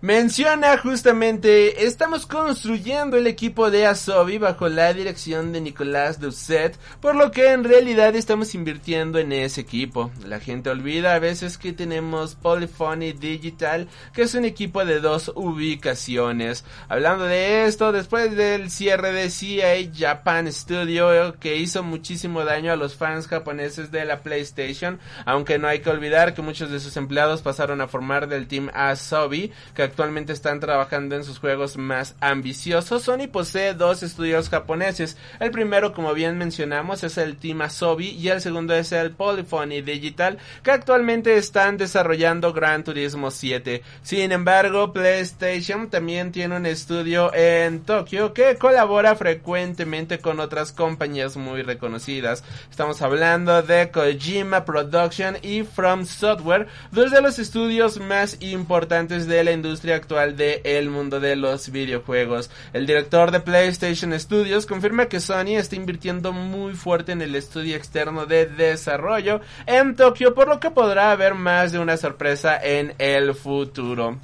Menciona 0.00 0.78
justamente, 0.78 1.84
estamos 1.84 2.24
construyendo 2.24 3.16
el 3.16 3.26
equipo 3.26 3.68
de 3.68 3.84
Asobi 3.84 4.38
bajo 4.38 4.68
la 4.68 4.94
dirección 4.94 5.52
de 5.52 5.60
Nicolás 5.60 6.20
Doucet, 6.20 6.78
por 7.00 7.16
lo 7.16 7.32
que 7.32 7.50
en 7.50 7.64
realidad 7.64 8.14
estamos 8.14 8.54
invirtiendo 8.54 9.18
en 9.18 9.32
ese 9.32 9.60
equipo. 9.60 10.12
La 10.24 10.38
gente 10.38 10.70
olvida 10.70 11.16
a 11.16 11.18
veces 11.18 11.58
que 11.58 11.72
tenemos 11.72 12.36
Polyphony 12.36 13.12
Digital, 13.12 13.88
que 14.12 14.22
es 14.22 14.34
un 14.34 14.44
equipo 14.44 14.84
de 14.84 15.00
dos 15.00 15.32
ubicaciones. 15.34 16.64
Hablando 16.88 17.24
de 17.24 17.64
esto, 17.64 17.90
después 17.90 18.36
del 18.36 18.70
cierre 18.70 19.10
de 19.10 19.30
CA 19.30 19.92
Japan 19.92 20.52
Studio, 20.52 21.34
que 21.40 21.56
hizo 21.56 21.82
muchísimo 21.82 22.44
daño 22.44 22.70
a 22.70 22.76
los 22.76 22.94
fans 22.94 23.26
japoneses 23.26 23.90
de 23.90 24.04
la 24.04 24.20
PlayStation, 24.20 25.00
aunque 25.26 25.58
no 25.58 25.66
hay 25.66 25.80
que 25.80 25.90
olvidar 25.90 26.34
que 26.34 26.42
muchos 26.42 26.70
de 26.70 26.78
sus 26.78 26.96
empleados 26.96 27.42
pasaron 27.42 27.80
a 27.80 27.88
formar 27.88 28.28
del 28.28 28.46
team 28.46 28.70
Asobi, 28.72 29.50
que 29.74 29.87
actualmente 29.88 30.32
están 30.32 30.60
trabajando 30.60 31.16
en 31.16 31.24
sus 31.24 31.38
juegos 31.38 31.76
más 31.76 32.14
ambiciosos. 32.20 33.02
Sony 33.02 33.28
posee 33.30 33.74
dos 33.74 34.02
estudios 34.02 34.48
japoneses. 34.48 35.16
El 35.40 35.50
primero, 35.50 35.92
como 35.92 36.14
bien 36.14 36.38
mencionamos, 36.38 37.02
es 37.02 37.18
el 37.18 37.36
Team 37.36 37.62
Asobi 37.62 38.10
y 38.10 38.28
el 38.28 38.40
segundo 38.40 38.74
es 38.74 38.92
el 38.92 39.10
Polyphony 39.12 39.82
Digital, 39.82 40.38
que 40.62 40.70
actualmente 40.70 41.36
están 41.36 41.76
desarrollando 41.76 42.52
Gran 42.52 42.84
Turismo 42.84 43.30
7. 43.30 43.82
Sin 44.02 44.32
embargo, 44.32 44.92
PlayStation 44.92 45.88
también 45.90 46.32
tiene 46.32 46.56
un 46.56 46.66
estudio 46.66 47.32
en 47.34 47.80
Tokio 47.80 48.32
que 48.32 48.56
colabora 48.56 49.16
frecuentemente 49.16 50.18
con 50.18 50.40
otras 50.40 50.72
compañías 50.72 51.36
muy 51.36 51.62
reconocidas. 51.62 52.44
Estamos 52.70 53.02
hablando 53.02 53.62
de 53.62 53.90
Kojima 53.90 54.64
Production 54.64 55.38
y 55.42 55.62
From 55.62 56.04
Software, 56.04 56.66
dos 56.92 57.10
de 57.10 57.22
los 57.22 57.38
estudios 57.38 57.98
más 57.98 58.36
importantes 58.40 59.26
de 59.26 59.44
la 59.44 59.52
industria 59.52 59.77
actual 59.86 60.36
del 60.36 60.60
el 60.64 60.90
mundo 60.90 61.20
de 61.20 61.36
los 61.36 61.70
videojuegos. 61.70 62.50
El 62.72 62.86
director 62.86 63.30
de 63.30 63.40
PlayStation 63.40 64.18
Studios 64.18 64.66
confirma 64.66 65.06
que 65.06 65.20
Sony 65.20 65.56
está 65.56 65.76
invirtiendo 65.76 66.32
muy 66.32 66.74
fuerte 66.74 67.12
en 67.12 67.22
el 67.22 67.34
estudio 67.34 67.76
externo 67.76 68.26
de 68.26 68.46
desarrollo 68.46 69.40
en 69.66 69.96
Tokio, 69.96 70.34
por 70.34 70.48
lo 70.48 70.60
que 70.60 70.70
podrá 70.70 71.12
haber 71.12 71.34
más 71.34 71.72
de 71.72 71.78
una 71.78 71.96
sorpresa 71.96 72.58
en 72.62 72.94
el 72.98 73.34
futuro. 73.34 74.18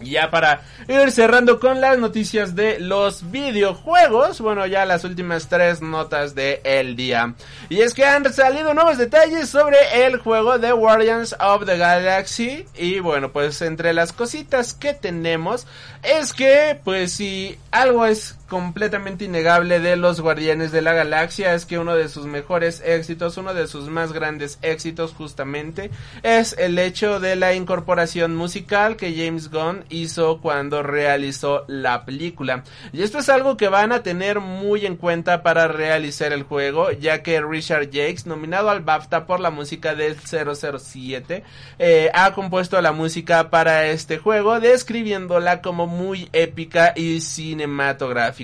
Ya 0.00 0.30
para 0.30 0.62
ir 0.88 1.10
cerrando 1.10 1.60
con 1.60 1.80
las 1.80 1.98
noticias 1.98 2.54
de 2.54 2.80
los 2.80 3.30
videojuegos, 3.30 4.40
bueno, 4.40 4.66
ya 4.66 4.86
las 4.86 5.04
últimas 5.04 5.48
tres 5.48 5.82
notas 5.82 6.34
de 6.34 6.62
el 6.64 6.96
día. 6.96 7.34
Y 7.68 7.82
es 7.82 7.92
que 7.92 8.06
han 8.06 8.32
salido 8.32 8.72
nuevos 8.72 8.96
detalles 8.96 9.50
sobre 9.50 9.76
el 10.06 10.16
juego 10.16 10.58
de 10.58 10.72
Guardians 10.72 11.36
of 11.38 11.66
the 11.66 11.76
Galaxy. 11.76 12.66
Y 12.74 13.00
bueno, 13.00 13.30
pues 13.30 13.60
entre 13.60 13.92
las 13.92 14.12
cositas 14.12 14.72
que 14.72 14.94
tenemos 14.94 15.66
es 16.02 16.32
que, 16.32 16.80
pues 16.82 17.12
si 17.12 17.58
algo 17.70 18.06
es 18.06 18.36
completamente 18.50 19.24
innegable 19.24 19.78
de 19.78 19.96
los 19.96 20.20
Guardianes 20.20 20.72
de 20.72 20.82
la 20.82 20.92
Galaxia 20.92 21.54
es 21.54 21.64
que 21.64 21.78
uno 21.78 21.94
de 21.94 22.08
sus 22.08 22.26
mejores 22.26 22.82
éxitos, 22.84 23.36
uno 23.36 23.54
de 23.54 23.68
sus 23.68 23.88
más 23.88 24.12
grandes 24.12 24.58
éxitos 24.60 25.14
justamente, 25.14 25.90
es 26.24 26.56
el 26.58 26.78
hecho 26.78 27.20
de 27.20 27.36
la 27.36 27.54
incorporación 27.54 28.34
musical 28.34 28.96
que 28.96 29.14
James 29.14 29.50
Gunn 29.50 29.84
hizo 29.88 30.40
cuando 30.40 30.82
realizó 30.82 31.64
la 31.68 32.04
película. 32.04 32.64
Y 32.92 33.02
esto 33.02 33.18
es 33.18 33.28
algo 33.28 33.56
que 33.56 33.68
van 33.68 33.92
a 33.92 34.02
tener 34.02 34.40
muy 34.40 34.84
en 34.84 34.96
cuenta 34.96 35.44
para 35.44 35.68
realizar 35.68 36.32
el 36.32 36.42
juego, 36.42 36.90
ya 36.90 37.22
que 37.22 37.40
Richard 37.40 37.86
Jakes, 37.86 38.26
nominado 38.26 38.68
al 38.68 38.80
BAFTA 38.80 39.26
por 39.26 39.38
la 39.38 39.50
música 39.50 39.94
del 39.94 40.16
007, 40.18 41.44
eh, 41.78 42.10
ha 42.12 42.34
compuesto 42.34 42.80
la 42.82 42.90
música 42.90 43.48
para 43.48 43.86
este 43.86 44.18
juego, 44.18 44.58
describiéndola 44.58 45.62
como 45.62 45.86
muy 45.86 46.28
épica 46.32 46.92
y 46.96 47.20
cinematográfica. 47.20 48.39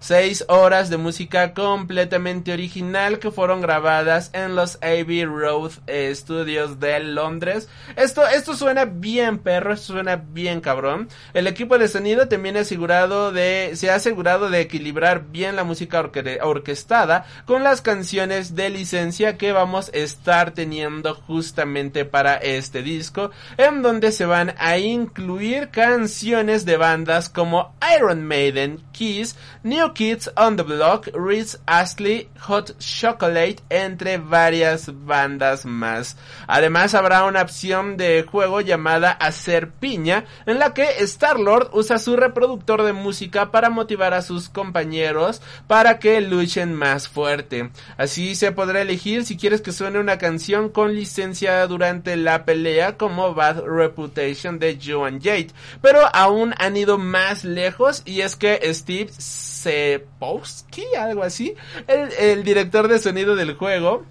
Seis 0.00 0.44
horas 0.48 0.90
de 0.90 0.96
música 0.96 1.54
completamente 1.54 2.52
original 2.52 3.18
que 3.18 3.30
fueron 3.30 3.60
grabadas 3.60 4.30
en 4.32 4.56
los 4.56 4.76
Abbey 4.82 5.24
Road 5.24 5.72
Studios 6.14 6.80
de 6.80 7.00
Londres. 7.00 7.68
Esto, 7.94 8.26
esto 8.26 8.56
suena 8.56 8.84
bien 8.86 9.38
perro, 9.38 9.72
esto 9.72 9.92
suena 9.92 10.16
bien 10.16 10.60
cabrón. 10.60 11.08
El 11.32 11.46
equipo 11.46 11.78
de 11.78 11.88
sonido 11.88 12.28
también 12.28 12.56
asegurado 12.56 13.30
de, 13.30 13.72
se 13.74 13.90
ha 13.90 13.96
asegurado 13.96 14.50
de 14.50 14.60
equilibrar 14.60 15.26
bien 15.30 15.54
la 15.54 15.64
música 15.64 16.10
orquestada 16.42 17.26
con 17.44 17.62
las 17.62 17.82
canciones 17.82 18.54
de 18.54 18.70
licencia 18.70 19.36
que 19.36 19.52
vamos 19.52 19.88
a 19.88 19.96
estar 19.96 20.52
teniendo 20.52 21.14
justamente 21.14 22.04
para 22.04 22.34
este 22.34 22.82
disco, 22.82 23.30
en 23.56 23.82
donde 23.82 24.10
se 24.10 24.26
van 24.26 24.54
a 24.58 24.78
incluir 24.78 25.68
canciones 25.68 26.64
de 26.64 26.76
bandas 26.76 27.28
como 27.28 27.74
Iron 27.96 28.24
Maiden, 28.24 28.82
Kiss, 28.92 29.35
New 29.62 29.92
Kids 29.94 30.30
on 30.36 30.56
the 30.56 30.62
Block, 30.62 31.08
Reese 31.14 31.58
Astley, 31.66 32.28
Hot 32.40 32.78
Chocolate, 32.78 33.56
entre 33.68 34.18
varias 34.18 34.90
bandas 35.06 35.64
más. 35.66 36.16
Además 36.46 36.94
habrá 36.94 37.24
una 37.24 37.42
opción 37.42 37.96
de 37.96 38.22
juego 38.22 38.60
llamada 38.60 39.10
Hacer 39.12 39.70
Piña, 39.70 40.24
en 40.46 40.58
la 40.58 40.74
que 40.74 40.84
Star-Lord 41.00 41.70
usa 41.72 41.98
su 41.98 42.16
reproductor 42.16 42.82
de 42.82 42.92
música 42.92 43.50
para 43.50 43.70
motivar 43.70 44.14
a 44.14 44.22
sus 44.22 44.48
compañeros 44.48 45.42
para 45.66 45.98
que 45.98 46.20
luchen 46.20 46.74
más 46.74 47.08
fuerte. 47.08 47.70
Así 47.96 48.34
se 48.34 48.52
podrá 48.52 48.82
elegir 48.82 49.24
si 49.24 49.36
quieres 49.36 49.60
que 49.60 49.72
suene 49.72 49.98
una 49.98 50.18
canción 50.18 50.68
con 50.68 50.94
licencia 50.94 51.66
durante 51.66 52.16
la 52.16 52.44
pelea 52.44 52.96
como 52.96 53.34
Bad 53.34 53.62
Reputation 53.64 54.58
de 54.58 54.78
Joan 54.82 55.20
Jade. 55.20 55.48
Pero 55.82 56.00
aún 56.12 56.54
han 56.58 56.76
ido 56.76 56.98
más 56.98 57.44
lejos 57.44 58.02
y 58.04 58.20
es 58.20 58.36
que 58.36 58.60
Steve 58.72 59.10
Sepowski, 59.26 60.84
algo 60.96 61.24
así, 61.24 61.56
el, 61.88 62.44
director 62.44 62.86
de 62.86 63.00
sonido 63.00 63.34
del 63.34 63.54
juego, 63.54 64.04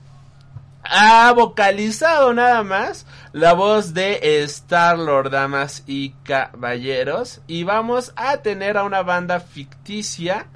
ha 0.84 1.31
vocalizado 1.31 2.34
nada 2.34 2.62
más 2.63 3.05
la 3.31 3.53
voz 3.53 3.93
de 3.93 4.19
Star 4.43 5.00
Lord, 5.00 5.31
damas 5.31 5.84
y 5.88 6.12
caballeros. 6.24 7.41
Y 7.48 7.63
vamos 7.63 8.12
a 8.17 8.38
tener 8.38 8.77
a 8.77 8.84
una 8.84 9.01
banda 9.01 9.39
ficticia 9.39 10.48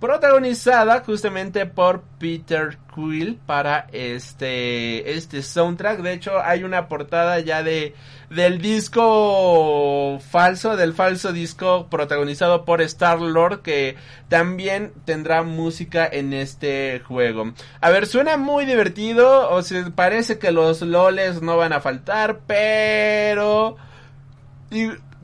protagonizada 0.00 1.04
justamente 1.06 1.64
por 1.64 2.02
Peter 2.18 2.76
Quill 2.92 3.38
para 3.46 3.86
este 3.92 5.14
este 5.16 5.42
soundtrack. 5.42 6.00
De 6.00 6.14
hecho, 6.14 6.42
hay 6.42 6.64
una 6.64 6.88
portada 6.88 7.38
ya 7.38 7.62
de 7.62 7.94
del 8.34 8.60
disco 8.60 10.18
falso, 10.30 10.76
del 10.76 10.94
falso 10.94 11.32
disco 11.32 11.88
protagonizado 11.90 12.64
por 12.64 12.80
Star 12.80 13.20
Lord 13.20 13.62
que 13.62 13.96
también 14.28 14.92
tendrá 15.04 15.42
música 15.42 16.08
en 16.10 16.32
este 16.32 17.00
juego. 17.00 17.52
A 17.80 17.90
ver, 17.90 18.06
suena 18.06 18.36
muy 18.36 18.64
divertido, 18.64 19.50
o 19.50 19.62
se 19.62 19.90
parece 19.90 20.38
que 20.38 20.50
los 20.50 20.80
loles 20.80 21.42
no 21.42 21.56
van 21.56 21.72
a 21.72 21.80
faltar, 21.80 22.40
pero 22.46 23.76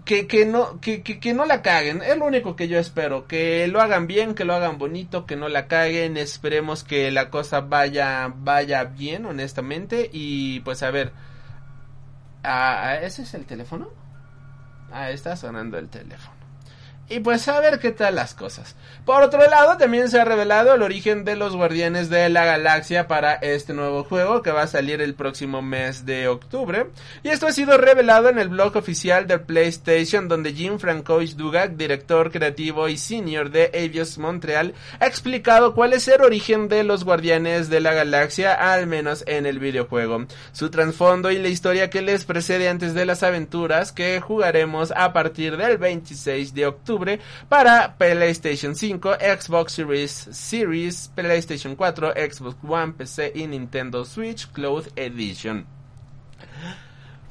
que, 0.04 0.26
que 0.26 0.44
no, 0.44 0.80
que, 0.80 1.02
que, 1.02 1.34
no 1.34 1.46
la 1.46 1.62
caguen, 1.62 2.02
es 2.02 2.16
lo 2.18 2.26
único 2.26 2.56
que 2.56 2.68
yo 2.68 2.78
espero, 2.78 3.26
que 3.26 3.68
lo 3.68 3.80
hagan 3.80 4.06
bien, 4.06 4.34
que 4.34 4.44
lo 4.44 4.54
hagan 4.54 4.78
bonito, 4.78 5.26
que 5.26 5.36
no 5.36 5.48
la 5.48 5.66
caguen, 5.66 6.16
esperemos 6.16 6.84
que 6.84 7.10
la 7.10 7.30
cosa 7.30 7.60
vaya, 7.60 8.32
vaya 8.36 8.84
bien, 8.84 9.24
honestamente, 9.26 10.10
y 10.12 10.60
pues 10.60 10.82
a 10.82 10.90
ver, 10.90 11.12
ah, 12.48 12.96
¿ese 13.02 13.22
es 13.22 13.34
el 13.34 13.44
teléfono? 13.44 13.88
Ah, 14.90 15.10
está 15.10 15.36
sonando 15.36 15.78
el 15.78 15.88
teléfono. 15.88 16.37
Y 17.10 17.20
pues 17.20 17.48
a 17.48 17.58
ver 17.60 17.78
qué 17.78 17.90
tal 17.90 18.16
las 18.16 18.34
cosas. 18.34 18.74
Por 19.06 19.22
otro 19.22 19.40
lado, 19.48 19.78
también 19.78 20.10
se 20.10 20.20
ha 20.20 20.26
revelado 20.26 20.74
el 20.74 20.82
origen 20.82 21.24
de 21.24 21.36
los 21.36 21.56
Guardianes 21.56 22.10
de 22.10 22.28
la 22.28 22.44
Galaxia 22.44 23.08
para 23.08 23.32
este 23.32 23.72
nuevo 23.72 24.04
juego 24.04 24.42
que 24.42 24.50
va 24.50 24.62
a 24.62 24.66
salir 24.66 25.00
el 25.00 25.14
próximo 25.14 25.62
mes 25.62 26.04
de 26.04 26.28
octubre. 26.28 26.88
Y 27.22 27.30
esto 27.30 27.46
ha 27.46 27.52
sido 27.52 27.78
revelado 27.78 28.28
en 28.28 28.38
el 28.38 28.50
blog 28.50 28.76
oficial 28.76 29.26
de 29.26 29.38
PlayStation 29.38 30.28
donde 30.28 30.52
Jim 30.52 30.78
Francois 30.78 31.34
Dugak, 31.38 31.76
director 31.76 32.30
creativo 32.30 32.88
y 32.90 32.98
senior 32.98 33.50
de 33.50 33.70
Avios 33.72 34.18
Montreal, 34.18 34.74
ha 35.00 35.06
explicado 35.06 35.74
cuál 35.74 35.94
es 35.94 36.06
el 36.08 36.20
origen 36.20 36.68
de 36.68 36.84
los 36.84 37.04
Guardianes 37.04 37.70
de 37.70 37.80
la 37.80 37.94
Galaxia, 37.94 38.52
al 38.52 38.86
menos 38.86 39.24
en 39.26 39.46
el 39.46 39.60
videojuego. 39.60 40.26
Su 40.52 40.68
trasfondo 40.68 41.30
y 41.30 41.38
la 41.38 41.48
historia 41.48 41.88
que 41.88 42.02
les 42.02 42.26
precede 42.26 42.68
antes 42.68 42.92
de 42.92 43.06
las 43.06 43.22
aventuras 43.22 43.92
que 43.92 44.20
jugaremos 44.20 44.92
a 44.94 45.14
partir 45.14 45.56
del 45.56 45.78
26 45.78 46.52
de 46.52 46.66
octubre 46.66 46.97
para 47.48 47.96
PlayStation 47.96 48.74
5, 48.74 49.16
Xbox 49.40 49.72
Series, 49.72 50.10
Series, 50.32 51.10
PlayStation 51.14 51.76
4, 51.76 52.14
Xbox 52.30 52.56
One, 52.62 52.92
PC 52.92 53.32
y 53.34 53.46
Nintendo 53.46 54.04
Switch 54.04 54.46
Cloud 54.52 54.88
Edition. 54.96 55.77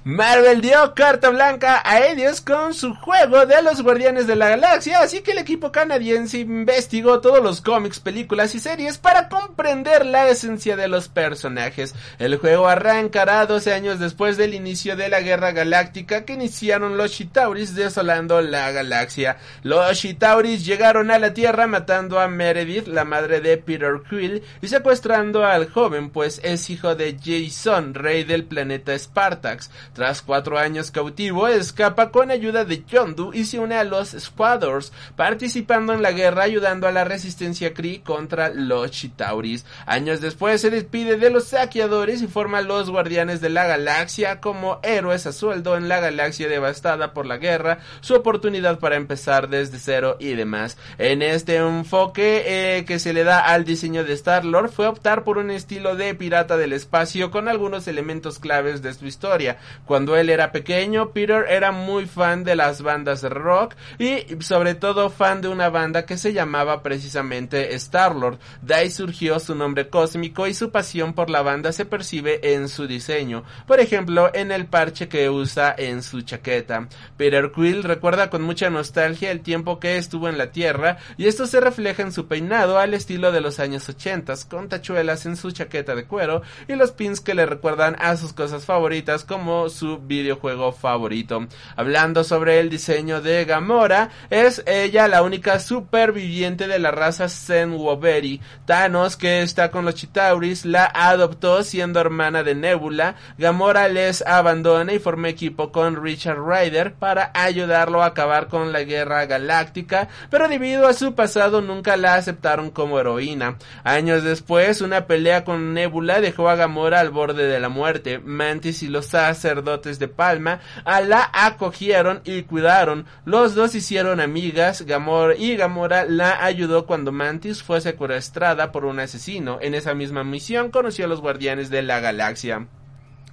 Marvel 0.08 0.62
dio 0.62 0.94
carta 0.94 1.32
blanca 1.32 1.82
a 1.84 2.00
Edios 2.00 2.40
con 2.40 2.74
su 2.74 2.96
juego 2.96 3.46
de 3.46 3.62
los 3.62 3.82
Guardianes 3.82 4.26
de 4.26 4.38
la 4.38 4.48
Galaxia, 4.48 5.02
así 5.02 5.20
que 5.20 5.34
el 5.34 5.38
equipo 5.38 5.74
canadiense 5.74 6.38
investigó 6.38 7.20
todos 7.20 7.44
los 7.44 7.60
cómics, 7.60 8.00
películas 8.00 8.56
y 8.56 8.62
series 8.62 8.98
para 8.98 9.28
comprender 9.28 10.06
la 10.06 10.30
esencia 10.30 10.78
de 10.78 10.88
los 10.88 11.10
personajes. 11.10 11.94
El 12.20 12.38
juego 12.38 12.70
arrancará 12.70 13.46
12 13.46 13.74
años 13.74 14.00
después 14.00 14.38
del 14.38 14.54
inicio 14.54 14.96
de 14.96 15.10
la 15.10 15.20
Guerra 15.20 15.52
Galáctica 15.52 16.24
que 16.24 16.36
iniciaron 16.36 16.96
los 16.96 17.12
Chitauris 17.12 17.76
desolando 17.76 18.42
la 18.42 18.72
galaxia. 18.72 19.36
Los 19.64 20.00
Chitauris 20.00 20.66
llegaron 20.66 21.12
a 21.12 21.20
la 21.20 21.34
Tierra 21.34 21.68
matando 21.68 22.22
a 22.22 22.30
Meredith, 22.30 22.88
la 22.88 23.04
madre 23.04 23.42
de 23.42 23.58
Peter 23.58 23.96
Quill, 24.10 24.42
y 24.62 24.70
secuestrando 24.70 25.46
al 25.46 25.70
joven, 25.70 26.12
pues 26.12 26.40
es 26.46 26.70
hijo 26.70 26.96
de 26.96 27.18
Jason, 27.22 27.94
rey 27.94 28.24
del 28.24 28.46
planeta 28.46 28.98
Spartax. 28.98 29.70
Tras 29.98 30.22
cuatro 30.22 30.60
años 30.60 30.92
cautivo, 30.92 31.48
escapa 31.48 32.12
con 32.12 32.30
ayuda 32.30 32.66
de 32.66 32.84
Yondu 32.86 33.34
y 33.34 33.46
se 33.46 33.58
une 33.58 33.74
a 33.74 33.84
los 33.84 34.10
Squadors, 34.10 34.94
participando 35.16 35.92
en 35.92 36.04
la 36.04 36.12
guerra 36.12 36.44
ayudando 36.44 36.88
a 36.88 36.92
la 36.92 37.04
resistencia 37.04 37.74
Kree 37.74 38.04
contra 38.04 38.50
los 38.50 38.92
Chitauris. 38.92 39.66
Años 39.88 40.22
después 40.22 40.62
se 40.62 40.70
despide 40.70 41.18
de 41.18 41.32
los 41.32 41.46
saqueadores 41.46 42.22
y 42.22 42.28
forma 42.28 42.62
los 42.62 42.92
Guardianes 42.92 43.42
de 43.42 43.50
la 43.50 43.66
Galaxia 43.66 44.40
como 44.40 44.80
héroes 44.84 45.26
a 45.26 45.32
sueldo 45.32 45.76
en 45.76 45.90
la 45.90 46.00
galaxia 46.00 46.48
devastada 46.48 47.12
por 47.12 47.26
la 47.26 47.38
guerra, 47.38 47.80
su 48.02 48.14
oportunidad 48.14 48.78
para 48.78 48.98
empezar 48.98 49.50
desde 49.50 49.80
cero 49.80 50.18
y 50.20 50.36
demás. 50.36 50.78
En 51.00 51.24
este 51.24 51.56
enfoque 51.56 52.44
eh, 52.46 52.86
que 52.86 53.00
se 53.00 53.14
le 53.14 53.24
da 53.24 53.40
al 53.40 53.66
diseño 53.66 54.04
de 54.04 54.14
Star-Lord 54.14 54.70
fue 54.70 54.86
optar 54.86 55.24
por 55.24 55.40
un 55.40 55.50
estilo 55.50 55.96
de 55.96 56.14
pirata 56.14 56.56
del 56.56 56.74
espacio 56.74 57.32
con 57.32 57.48
algunos 57.48 57.88
elementos 57.88 58.38
claves 58.38 58.84
de 58.84 58.94
su 58.94 59.08
historia. 59.08 59.58
Cuando 59.86 60.16
él 60.18 60.30
era 60.30 60.52
pequeño, 60.52 61.12
Peter 61.12 61.46
era 61.50 61.72
muy 61.72 62.06
fan 62.06 62.44
de 62.44 62.56
las 62.56 62.82
bandas 62.82 63.22
de 63.22 63.30
rock 63.30 63.76
y 64.00 64.26
sobre 64.42 64.76
todo 64.76 65.10
fan 65.10 65.42
de 65.42 65.48
una 65.48 65.70
banda 65.70 66.06
que 66.06 66.18
se 66.18 66.34
llamaba 66.34 66.84
precisamente 66.84 67.76
Star-Lord. 67.76 68.40
De 68.62 68.76
ahí 68.76 68.92
surgió 68.92 69.40
su 69.40 69.56
nombre 69.56 69.90
cósmico 69.90 70.48
y 70.48 70.54
su 70.54 70.72
pasión 70.72 71.14
por 71.14 71.30
la 71.30 71.42
banda 71.42 71.72
se 71.72 71.86
percibe 71.86 72.54
en 72.54 72.70
su 72.70 72.88
diseño. 72.88 73.44
Por 73.66 73.80
ejemplo, 73.80 74.30
en 74.34 74.52
el 74.52 74.66
parche 74.66 75.08
que 75.08 75.30
usa 75.30 75.74
en 75.78 76.04
su 76.04 76.22
chaqueta. 76.22 76.88
Peter 77.16 77.52
Quill 77.52 77.84
recuerda 77.84 78.30
con 78.30 78.42
mucha 78.42 78.70
nostalgia 78.70 79.32
el 79.32 79.42
tiempo 79.42 79.80
que 79.80 79.98
estuvo 79.98 80.28
en 80.28 80.38
la 80.38 80.52
Tierra 80.52 80.98
y 81.18 81.28
esto 81.28 81.48
se 81.48 81.60
refleja 81.60 82.04
en 82.04 82.12
su 82.12 82.28
peinado 82.28 82.80
al 82.80 82.94
estilo 82.94 83.32
de 83.32 83.42
los 83.42 83.60
años 83.60 83.88
80, 83.88 84.34
con 84.50 84.70
tachuelas 84.70 85.26
en 85.26 85.36
su 85.38 85.52
chaqueta 85.52 85.96
de 85.96 86.06
cuero 86.06 86.42
y 86.68 86.76
los 86.76 86.92
pins 86.92 87.22
que 87.22 87.34
le 87.34 87.46
recuerdan 87.46 87.96
a 88.00 88.16
sus 88.18 88.34
cosas 88.34 88.66
favoritas 88.66 89.24
como 89.24 89.67
su 89.70 90.00
videojuego 90.00 90.72
favorito. 90.72 91.48
Hablando 91.76 92.24
sobre 92.24 92.60
el 92.60 92.70
diseño 92.70 93.22
de 93.22 93.46
Gamora, 93.46 94.10
es 94.30 94.64
ella 94.66 95.08
la 95.08 95.22
única 95.22 95.60
superviviente 95.60 96.68
de 96.68 96.80
la 96.80 96.92
raza 96.92 97.30
Senwoberi. 97.30 98.42
Thanos, 98.66 99.18
que 99.18 99.42
está 99.42 99.72
con 99.72 99.86
los 99.86 99.96
Chitauris, 99.96 100.66
la 100.66 100.92
adoptó 100.94 101.64
siendo 101.64 102.00
hermana 102.00 102.44
de 102.44 102.56
Nebula. 102.56 103.16
Gamora 103.38 103.88
les 103.88 104.22
abandona 104.22 104.94
y 104.94 105.00
forma 105.00 105.30
equipo 105.30 105.72
con 105.72 106.02
Richard 106.02 106.40
Ryder 106.40 106.94
para 106.94 107.32
ayudarlo 107.34 108.04
a 108.04 108.08
acabar 108.08 108.48
con 108.48 108.72
la 108.72 108.84
guerra 108.84 109.26
galáctica, 109.26 110.08
pero 110.30 110.48
debido 110.48 110.88
a 110.88 110.94
su 110.94 111.16
pasado 111.16 111.62
nunca 111.62 111.98
la 111.98 112.16
aceptaron 112.16 112.72
como 112.72 113.00
heroína. 113.00 113.58
Años 113.84 114.24
después, 114.24 114.82
una 114.82 115.08
pelea 115.08 115.44
con 115.44 115.74
Nebula 115.74 116.22
dejó 116.22 116.50
a 116.50 116.56
Gamora 116.56 117.00
al 117.00 117.10
borde 117.10 117.48
de 117.48 117.60
la 117.60 117.70
muerte. 117.70 118.20
Mantis 118.20 118.84
y 118.84 118.88
los 118.88 119.08
sacerdotes 119.08 119.57
de 119.64 120.08
Palma 120.08 120.60
a 120.86 121.02
la 121.02 121.30
acogieron 121.34 122.22
y 122.24 122.44
cuidaron. 122.44 123.06
Los 123.26 123.56
dos 123.56 123.76
hicieron 123.76 124.20
amigas, 124.20 124.84
Gamora 124.84 125.36
y 125.36 125.56
Gamora 125.56 126.06
la 126.06 126.44
ayudó 126.44 126.86
cuando 126.86 127.12
Mantis 127.12 127.64
fue 127.64 127.82
secuestrada 127.82 128.72
por 128.72 128.86
un 128.86 129.00
asesino. 129.00 129.60
En 129.62 129.74
esa 129.74 129.94
misma 129.94 130.24
misión 130.24 130.72
conoció 130.72 131.06
a 131.06 131.08
los 131.08 131.22
guardianes 131.22 131.70
de 131.70 131.82
la 131.82 132.00
galaxia. 132.00 132.68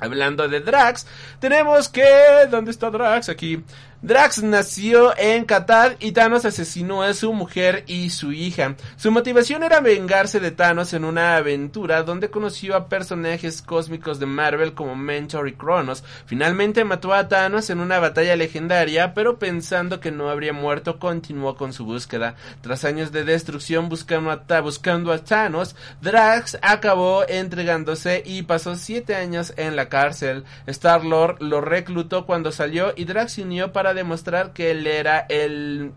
Hablando 0.00 0.48
de 0.48 0.60
Drax, 0.60 1.06
tenemos 1.38 1.88
que... 1.88 2.04
¿Dónde 2.50 2.72
está 2.72 2.90
Drax? 2.90 3.28
Aquí. 3.28 3.62
Drax 4.04 4.42
nació 4.42 5.16
en 5.16 5.46
Qatar 5.46 5.96
y 5.98 6.12
Thanos 6.12 6.44
asesinó 6.44 7.02
a 7.02 7.14
su 7.14 7.32
mujer 7.32 7.84
y 7.86 8.10
su 8.10 8.32
hija. 8.32 8.74
Su 8.98 9.10
motivación 9.10 9.62
era 9.62 9.80
vengarse 9.80 10.40
de 10.40 10.50
Thanos 10.50 10.92
en 10.92 11.06
una 11.06 11.36
aventura 11.36 12.02
donde 12.02 12.28
conoció 12.28 12.76
a 12.76 12.90
personajes 12.90 13.62
cósmicos 13.62 14.20
de 14.20 14.26
Marvel 14.26 14.74
como 14.74 14.94
Mentor 14.94 15.48
y 15.48 15.54
Cronos. 15.54 16.04
Finalmente 16.26 16.84
mató 16.84 17.14
a 17.14 17.28
Thanos 17.28 17.70
en 17.70 17.80
una 17.80 17.98
batalla 17.98 18.36
legendaria, 18.36 19.14
pero 19.14 19.38
pensando 19.38 20.00
que 20.00 20.10
no 20.10 20.28
habría 20.28 20.52
muerto 20.52 20.98
continuó 20.98 21.56
con 21.56 21.72
su 21.72 21.86
búsqueda. 21.86 22.34
Tras 22.60 22.84
años 22.84 23.10
de 23.10 23.24
destrucción 23.24 23.88
buscando 23.88 24.30
a, 24.30 24.60
buscando 24.60 25.12
a 25.12 25.24
Thanos, 25.24 25.76
Drax 26.02 26.58
acabó 26.60 27.26
entregándose 27.26 28.22
y 28.26 28.42
pasó 28.42 28.76
siete 28.76 29.14
años 29.14 29.54
en 29.56 29.76
la 29.76 29.88
cárcel. 29.88 30.44
Star-Lord 30.66 31.40
lo 31.40 31.62
reclutó 31.62 32.26
cuando 32.26 32.52
salió 32.52 32.92
y 32.96 33.06
Drax 33.06 33.32
se 33.32 33.42
unió 33.44 33.72
para 33.72 33.93
demostrar 33.94 34.52
que 34.52 34.70
él 34.70 34.86
era 34.86 35.20
el 35.28 35.92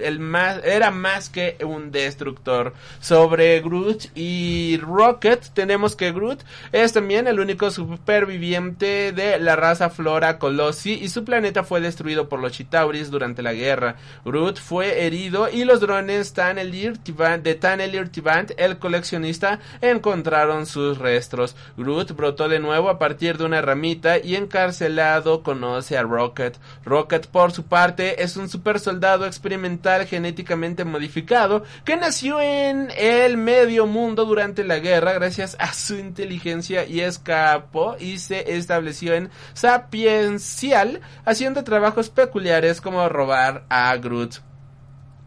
el 0.00 0.18
más, 0.18 0.62
era 0.64 0.90
más 0.90 1.28
que 1.28 1.56
un 1.64 1.90
destructor. 1.90 2.72
Sobre 3.00 3.60
Groot 3.60 4.06
y 4.14 4.78
Rocket, 4.78 5.50
tenemos 5.52 5.96
que 5.96 6.12
Groot 6.12 6.42
es 6.72 6.92
también 6.92 7.26
el 7.26 7.40
único 7.40 7.70
superviviente 7.70 9.12
de 9.12 9.38
la 9.38 9.56
raza 9.56 9.90
Flora 9.90 10.38
Colossi 10.38 10.94
y 10.94 11.08
su 11.08 11.24
planeta 11.24 11.64
fue 11.64 11.80
destruido 11.80 12.28
por 12.28 12.40
los 12.40 12.52
Chitauris 12.52 13.10
durante 13.10 13.42
la 13.42 13.52
guerra. 13.52 13.96
Groot 14.24 14.58
fue 14.58 15.06
herido 15.06 15.48
y 15.50 15.64
los 15.64 15.80
drones 15.80 16.32
Tanelir 16.32 16.98
de 16.98 17.54
Tanelir 17.54 18.08
Tibant, 18.08 18.52
el 18.56 18.78
coleccionista, 18.78 19.60
encontraron 19.80 20.66
sus 20.66 20.98
restos. 20.98 21.56
Groot 21.76 22.12
brotó 22.12 22.48
de 22.48 22.58
nuevo 22.58 22.88
a 22.88 22.98
partir 22.98 23.38
de 23.38 23.44
una 23.44 23.62
ramita 23.62 24.18
y 24.18 24.36
encarcelado 24.36 25.42
conoce 25.42 25.96
a 25.96 26.02
Rocket. 26.02 26.56
Rocket 26.84 27.23
por 27.26 27.52
su 27.52 27.64
parte, 27.64 28.22
es 28.22 28.36
un 28.36 28.48
super 28.48 28.80
soldado 28.80 29.26
experimental 29.26 30.06
genéticamente 30.06 30.84
modificado 30.84 31.64
que 31.84 31.96
nació 31.96 32.40
en 32.40 32.90
el 32.96 33.36
medio 33.36 33.86
mundo 33.86 34.24
durante 34.24 34.64
la 34.64 34.78
guerra 34.78 35.12
gracias 35.12 35.56
a 35.58 35.72
su 35.72 35.96
inteligencia 35.96 36.86
y 36.86 37.00
escapó 37.00 37.96
y 37.98 38.18
se 38.18 38.56
estableció 38.56 39.14
en 39.14 39.30
Sapiencial 39.52 41.00
haciendo 41.24 41.64
trabajos 41.64 42.10
peculiares 42.10 42.80
como 42.80 43.08
robar 43.08 43.64
a 43.68 43.96
Groot. 43.96 44.53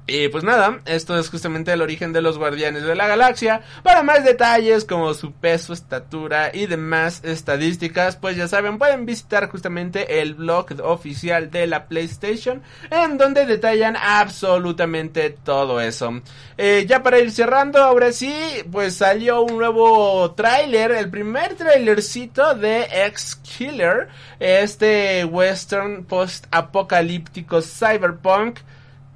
Y 0.10 0.30
pues 0.30 0.46
nada, 0.46 0.80
esto 0.86 1.20
es 1.20 1.30
justamente 1.30 1.74
el 1.74 1.82
origen 1.82 2.14
de 2.14 2.22
los 2.22 2.38
Guardianes 2.38 2.84
de 2.84 2.96
la 2.96 3.08
Galaxia. 3.08 3.62
Para 3.84 4.04
más 4.04 4.24
detalles 4.24 4.86
como 4.86 5.14
su 5.14 5.34
peso, 5.34 5.74
estatura 5.74 6.50
y 6.54 6.66
demás 6.66 7.22
estadísticas, 7.26 8.16
pues 8.16 8.38
ya 8.38 8.48
saben, 8.48 8.78
pueden 8.78 9.06
visitar 9.06 9.50
justamente 9.50 10.22
el 10.22 10.36
blog 10.36 10.68
oficial 10.82 11.52
de 11.52 11.68
la 11.68 11.88
PlayStation, 11.88 12.62
en 12.90 13.18
donde 13.18 13.46
detallan 13.46 13.98
absolutamente 13.98 15.30
todo 15.30 15.82
eso. 15.82 16.22
Eh, 16.58 16.86
ya 16.88 17.04
para 17.04 17.20
ir 17.20 17.30
cerrando, 17.30 17.84
ahora 17.84 18.14
sí, 18.14 18.34
pues 18.72 18.96
salió 18.96 19.42
un 19.42 19.58
nuevo 19.58 20.32
tráiler, 20.36 20.92
el 20.92 21.10
primer 21.10 21.56
tráilercito 21.56 22.56
de 22.56 22.88
X-Killer, 23.08 24.08
este 24.40 25.26
western 25.26 26.06
post-apocalíptico 26.06 27.62
cyberpunk 27.62 28.60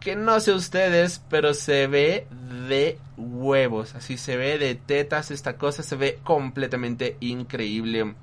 que 0.02 0.16
no 0.16 0.40
sé 0.40 0.52
ustedes, 0.52 1.22
pero 1.30 1.54
se 1.54 1.88
ve 1.88 2.28
de 2.68 2.98
huevos, 3.18 3.96
así 3.96 4.18
se 4.18 4.36
ve 4.36 4.58
de 4.58 4.76
tetas, 4.76 5.32
esta 5.32 5.58
cosa 5.58 5.84
se 5.84 5.96
ve 5.96 6.20
completamente 6.24 7.16
increíble. 7.22 8.16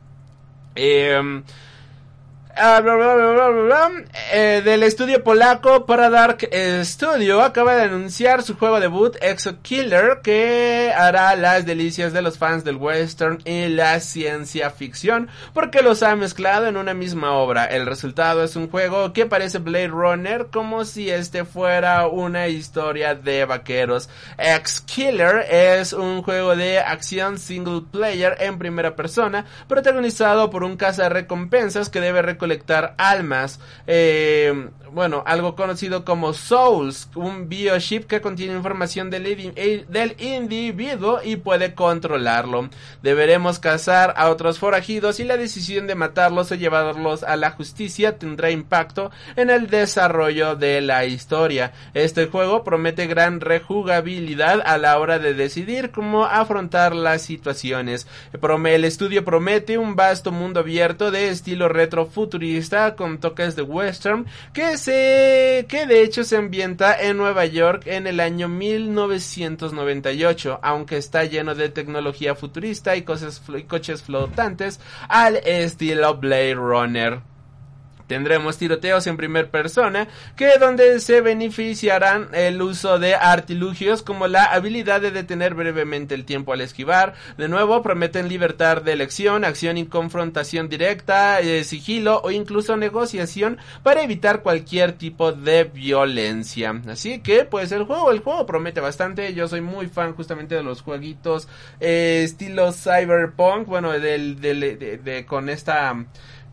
Eh, 0.75 1.43
Ah, 2.61 2.83
eh, 4.33 4.63
del 4.65 4.83
estudio 4.83 5.23
polaco 5.23 5.87
Paradark 5.87 6.49
Studio 6.83 7.41
acaba 7.41 7.77
de 7.77 7.83
anunciar 7.83 8.43
su 8.43 8.57
juego 8.57 8.81
debut 8.81 9.17
Exo 9.21 9.63
Killer 9.63 10.19
que 10.25 10.93
hará 10.97 11.37
las 11.37 11.67
delicias 11.67 12.13
de 12.13 12.21
los 12.21 12.37
fans 12.37 12.65
del 12.65 12.75
western 12.75 13.39
y 13.45 13.69
la 13.69 14.01
ciencia 14.01 14.71
ficción 14.71 15.29
porque 15.55 15.83
los 15.83 16.03
ha 16.03 16.17
mezclado 16.17 16.67
en 16.67 16.77
una 16.77 16.95
misma 16.95 17.33
obra. 17.33 17.65
El 17.65 17.87
resultado 17.87 18.43
es 18.43 18.57
un 18.57 18.69
juego 18.69 19.13
que 19.13 19.27
parece 19.27 19.59
Blade 19.59 19.89
Runner 19.89 20.47
como 20.51 20.85
si 20.85 21.11
este 21.11 21.45
fuera 21.45 22.09
una 22.09 22.49
historia 22.49 23.15
de 23.15 23.45
vaqueros. 23.45 24.09
X 24.37 24.81
Killer 24.81 25.47
es 25.49 25.93
un 25.93 26.23
juego 26.23 26.57
de 26.57 26.81
acción 26.81 27.39
single 27.39 27.83
player 27.93 28.37
en 28.41 28.59
primera 28.59 28.97
persona 28.97 29.45
protagonizado 29.69 30.51
por 30.51 30.65
un 30.65 30.77
recompensas 30.77 31.89
que 31.89 32.01
debe 32.01 32.23
recolectar 32.23 32.48
colectar 32.49 32.95
almas. 32.97 33.61
Eh, 33.87 34.53
bueno, 34.93 35.23
algo 35.27 35.55
conocido 35.55 36.05
como 36.05 36.33
Souls, 36.33 37.09
un 37.15 37.49
biochip 37.49 38.07
que 38.07 38.21
contiene 38.21 38.55
información 38.55 39.11
del, 39.11 39.27
eh, 39.27 39.85
del, 39.89 40.17
individuo 40.21 41.21
y 41.23 41.37
puede 41.37 41.75
controlarlo. 41.75 42.71
Deberemos 43.03 43.59
cazar 43.59 44.15
a 44.17 44.31
otros 44.31 44.59
forajidos 44.59 45.21
y 45.21 45.25
la 45.25 45.37
decisión 45.37 45.87
de 45.87 45.95
matarlos 45.95 46.51
o 46.53 46.55
llevarlos 46.55 47.23
a 47.23 47.37
la 47.37 47.51
justicia 47.51 48.19
tendrá 48.19 48.51
impacto 48.51 49.11
en 49.37 49.51
el 49.51 49.69
desarrollo 49.69 50.57
de 50.57 50.81
la 50.81 51.05
historia. 51.05 51.73
Este 51.95 52.27
juego 52.27 52.65
promete 52.65 53.07
gran 53.07 53.41
rejugabilidad 53.41 54.63
a 54.65 54.79
la 54.79 54.99
hora 54.99 55.19
de 55.19 55.35
decidir 55.35 55.91
cómo 55.91 56.25
afrontar 56.25 56.95
las 56.95 57.23
situaciones. 57.23 58.07
El 58.79 58.85
estudio 58.85 59.25
promete 59.25 59.77
un 59.77 59.97
vasto 59.97 60.31
mundo 60.31 60.61
abierto 60.61 61.11
de 61.11 61.29
estilo 61.29 61.69
retro 61.69 62.07
futurista 62.07 62.95
con 62.95 63.19
toques 63.19 63.57
de 63.57 63.63
western 63.63 64.27
que 64.53 64.78
se 64.79 65.67
que 65.69 65.87
de 65.87 66.03
hecho 66.03 66.25
se 66.25 66.37
ambienta 66.37 66.99
en 66.99 67.19
Nueva 67.19 67.45
York 67.45 67.83
en 67.87 68.07
el 68.07 68.21
año 68.21 68.49
1998, 68.49 70.61
aunque 70.63 70.97
está 70.97 71.25
lleno 71.25 71.55
de 71.55 71.69
tecnología 71.69 72.35
futurista 72.35 72.97
y, 72.97 73.01
y 73.01 73.63
coches 73.65 74.03
flotantes 74.03 74.81
al 75.09 75.37
estilo 75.37 76.17
Blade 76.17 76.55
Runner. 76.55 77.21
Tendremos 78.09 78.59
tiroteos 78.59 79.07
en 79.07 79.17
primer 79.17 79.51
persona, 79.51 80.09
que 80.37 80.59
donde 80.59 80.99
se 80.99 81.21
beneficiarán 81.21 82.29
el 82.33 82.61
uso 82.61 82.99
de 82.99 83.15
artilugios 83.15 84.03
como 84.03 84.27
la 84.27 84.45
habilidad 84.45 85.01
de 85.01 85.13
detener 85.13 85.55
brevemente 85.55 86.15
el 86.15 86.25
tiempo 86.25 86.53
al 86.53 86.63
esquivar. 86.63 87.15
De 87.37 87.49
nuevo, 87.49 87.83
prometen 87.83 88.29
libertad 88.29 88.83
de 88.83 88.93
elección, 88.93 89.45
acción 89.45 89.79
y 89.79 89.87
confrontación 89.87 90.69
directa, 90.69 91.41
eh, 91.41 91.65
sigilo 91.65 92.21
o 92.25 92.31
incluso 92.31 92.77
negociación 92.77 93.59
para 93.83 94.03
evitar 94.03 94.43
cualquier 94.43 94.93
tipo 94.93 95.33
de 95.33 95.65
violencia. 95.65 96.81
Así 96.89 97.21
que, 97.21 97.45
pues 97.45 97.73
el 97.73 97.85
juego, 97.85 98.11
el 98.11 98.21
juego 98.21 98.47
promete 98.47 98.81
bastante. 98.81 99.35
Yo 99.35 99.49
soy 99.49 99.61
muy 99.61 99.87
fan 99.87 100.15
justamente 100.15 100.55
de 100.55 100.63
los 100.63 100.83
jueguitos 100.83 101.49
eh, 101.81 102.23
estilo 102.25 102.73
cyberpunk, 102.73 103.67
bueno, 103.67 103.93
del, 103.93 104.41
del 104.41 104.61
de, 105.05 105.27
con 105.27 105.49
esta 105.49 105.95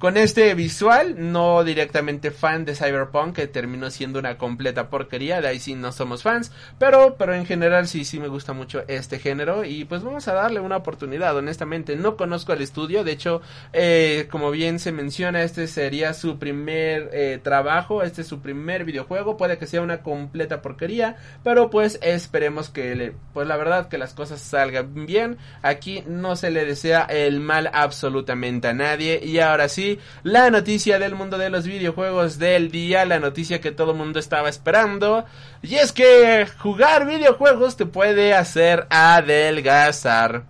con 0.05 0.17
este 0.17 0.53
visual, 0.53 1.15
no 1.31 1.63
directamente 1.63 2.29
fan 2.29 2.63
de 2.63 2.75
Cyberpunk, 2.75 3.37
que 3.37 3.47
terminó 3.47 3.89
siendo 3.89 4.19
una 4.19 4.37
completa 4.37 4.87
porquería, 4.87 5.41
de 5.41 5.47
ahí 5.47 5.59
sí 5.59 5.73
no 5.73 5.91
somos 5.91 6.21
fans, 6.21 6.51
pero, 6.77 7.15
pero 7.17 7.33
en 7.33 7.47
general 7.47 7.87
sí, 7.87 8.05
sí 8.05 8.19
me 8.19 8.27
gusta 8.27 8.53
mucho 8.53 8.83
este 8.87 9.17
género 9.17 9.65
y 9.65 9.83
pues 9.85 10.03
vamos 10.03 10.27
a 10.27 10.35
darle 10.35 10.59
una 10.59 10.77
oportunidad, 10.77 11.35
honestamente, 11.35 11.95
no 11.95 12.17
conozco 12.17 12.53
el 12.53 12.61
estudio, 12.61 13.03
de 13.03 13.13
hecho, 13.13 13.41
eh, 13.73 14.27
como 14.29 14.51
bien 14.51 14.77
se 14.77 14.91
menciona, 14.91 15.41
este 15.41 15.65
sería 15.65 16.13
su 16.13 16.37
primer 16.37 17.09
eh, 17.11 17.39
trabajo, 17.41 18.03
este 18.03 18.21
es 18.21 18.27
su 18.27 18.41
primer 18.41 18.85
videojuego, 18.85 19.37
puede 19.37 19.57
que 19.57 19.65
sea 19.65 19.81
una 19.81 20.03
completa 20.03 20.61
porquería, 20.61 21.15
pero 21.43 21.71
pues 21.71 21.97
esperemos 22.03 22.69
que, 22.69 22.93
le, 22.93 23.15
pues 23.33 23.47
la 23.47 23.57
verdad 23.57 23.87
que 23.87 23.97
las 23.97 24.13
cosas 24.13 24.39
salgan 24.39 25.07
bien, 25.07 25.39
aquí 25.63 26.03
no 26.05 26.35
se 26.35 26.51
le 26.51 26.63
desea 26.63 27.05
el 27.05 27.39
mal 27.39 27.71
absolutamente 27.73 28.67
a 28.67 28.73
nadie 28.75 29.19
y 29.25 29.39
ahora 29.39 29.67
sí, 29.67 29.94
la 30.23 30.49
noticia 30.49 30.99
del 30.99 31.15
mundo 31.15 31.37
de 31.37 31.49
los 31.49 31.65
videojuegos 31.65 32.39
del 32.39 32.71
día, 32.71 33.05
la 33.05 33.19
noticia 33.19 33.61
que 33.61 33.71
todo 33.71 33.91
el 33.91 33.97
mundo 33.97 34.19
estaba 34.19 34.49
esperando. 34.49 35.25
Y 35.61 35.75
es 35.75 35.91
que 35.91 36.47
jugar 36.59 37.07
videojuegos 37.07 37.77
te 37.77 37.85
puede 37.85 38.33
hacer 38.33 38.87
adelgazar. 38.89 40.43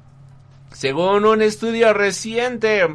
Según 0.72 1.26
un 1.26 1.42
estudio 1.42 1.94
reciente, 1.94 2.88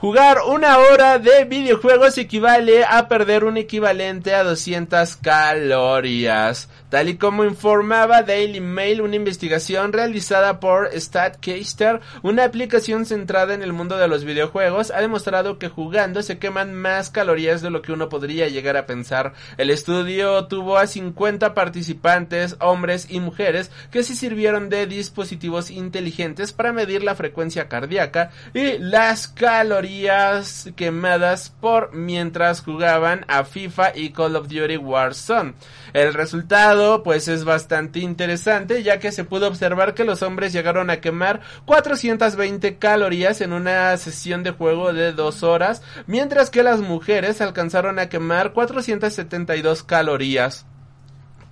Jugar 0.00 0.38
una 0.48 0.78
hora 0.78 1.18
de 1.18 1.44
videojuegos 1.44 2.16
equivale 2.16 2.86
a 2.86 3.06
perder 3.06 3.44
un 3.44 3.58
equivalente 3.58 4.34
a 4.34 4.44
200 4.44 5.16
calorías. 5.16 6.70
Tal 6.90 7.08
y 7.08 7.18
como 7.18 7.44
informaba 7.44 8.24
Daily 8.24 8.60
Mail, 8.60 9.00
una 9.00 9.14
investigación 9.14 9.92
realizada 9.92 10.58
por 10.58 10.90
StatCaster, 10.92 12.00
una 12.22 12.42
aplicación 12.42 13.06
centrada 13.06 13.54
en 13.54 13.62
el 13.62 13.72
mundo 13.72 13.96
de 13.96 14.08
los 14.08 14.24
videojuegos, 14.24 14.90
ha 14.90 15.00
demostrado 15.00 15.60
que 15.60 15.68
jugando 15.68 16.20
se 16.22 16.38
queman 16.38 16.74
más 16.74 17.10
calorías 17.10 17.62
de 17.62 17.70
lo 17.70 17.80
que 17.80 17.92
uno 17.92 18.08
podría 18.08 18.48
llegar 18.48 18.76
a 18.76 18.86
pensar. 18.86 19.34
El 19.56 19.70
estudio 19.70 20.46
tuvo 20.46 20.78
a 20.78 20.88
50 20.88 21.54
participantes, 21.54 22.56
hombres 22.58 23.06
y 23.08 23.20
mujeres, 23.20 23.70
que 23.92 24.02
se 24.02 24.16
sirvieron 24.16 24.68
de 24.68 24.88
dispositivos 24.88 25.70
inteligentes 25.70 26.52
para 26.52 26.72
medir 26.72 27.04
la 27.04 27.14
frecuencia 27.14 27.68
cardíaca 27.68 28.32
y 28.52 28.78
las 28.78 29.28
calorías 29.28 30.70
quemadas 30.74 31.54
por 31.60 31.94
mientras 31.94 32.62
jugaban 32.62 33.24
a 33.28 33.44
FIFA 33.44 33.96
y 33.96 34.10
Call 34.10 34.34
of 34.34 34.48
Duty 34.48 34.76
Warzone. 34.76 35.54
El 35.92 36.14
resultado 36.14 37.02
pues 37.02 37.28
es 37.28 37.44
bastante 37.44 38.00
interesante 38.00 38.82
ya 38.82 38.98
que 38.98 39.12
se 39.12 39.24
pudo 39.24 39.48
observar 39.48 39.94
que 39.94 40.04
los 40.04 40.22
hombres 40.22 40.52
llegaron 40.52 40.90
a 40.90 41.00
quemar 41.00 41.40
420 41.64 42.78
calorías 42.78 43.40
en 43.40 43.52
una 43.52 43.96
sesión 43.96 44.42
de 44.42 44.52
juego 44.52 44.92
de 44.92 45.12
dos 45.12 45.42
horas, 45.42 45.82
mientras 46.06 46.50
que 46.50 46.62
las 46.62 46.80
mujeres 46.80 47.40
alcanzaron 47.40 47.98
a 47.98 48.08
quemar 48.08 48.52
472 48.52 49.82
calorías 49.82 50.66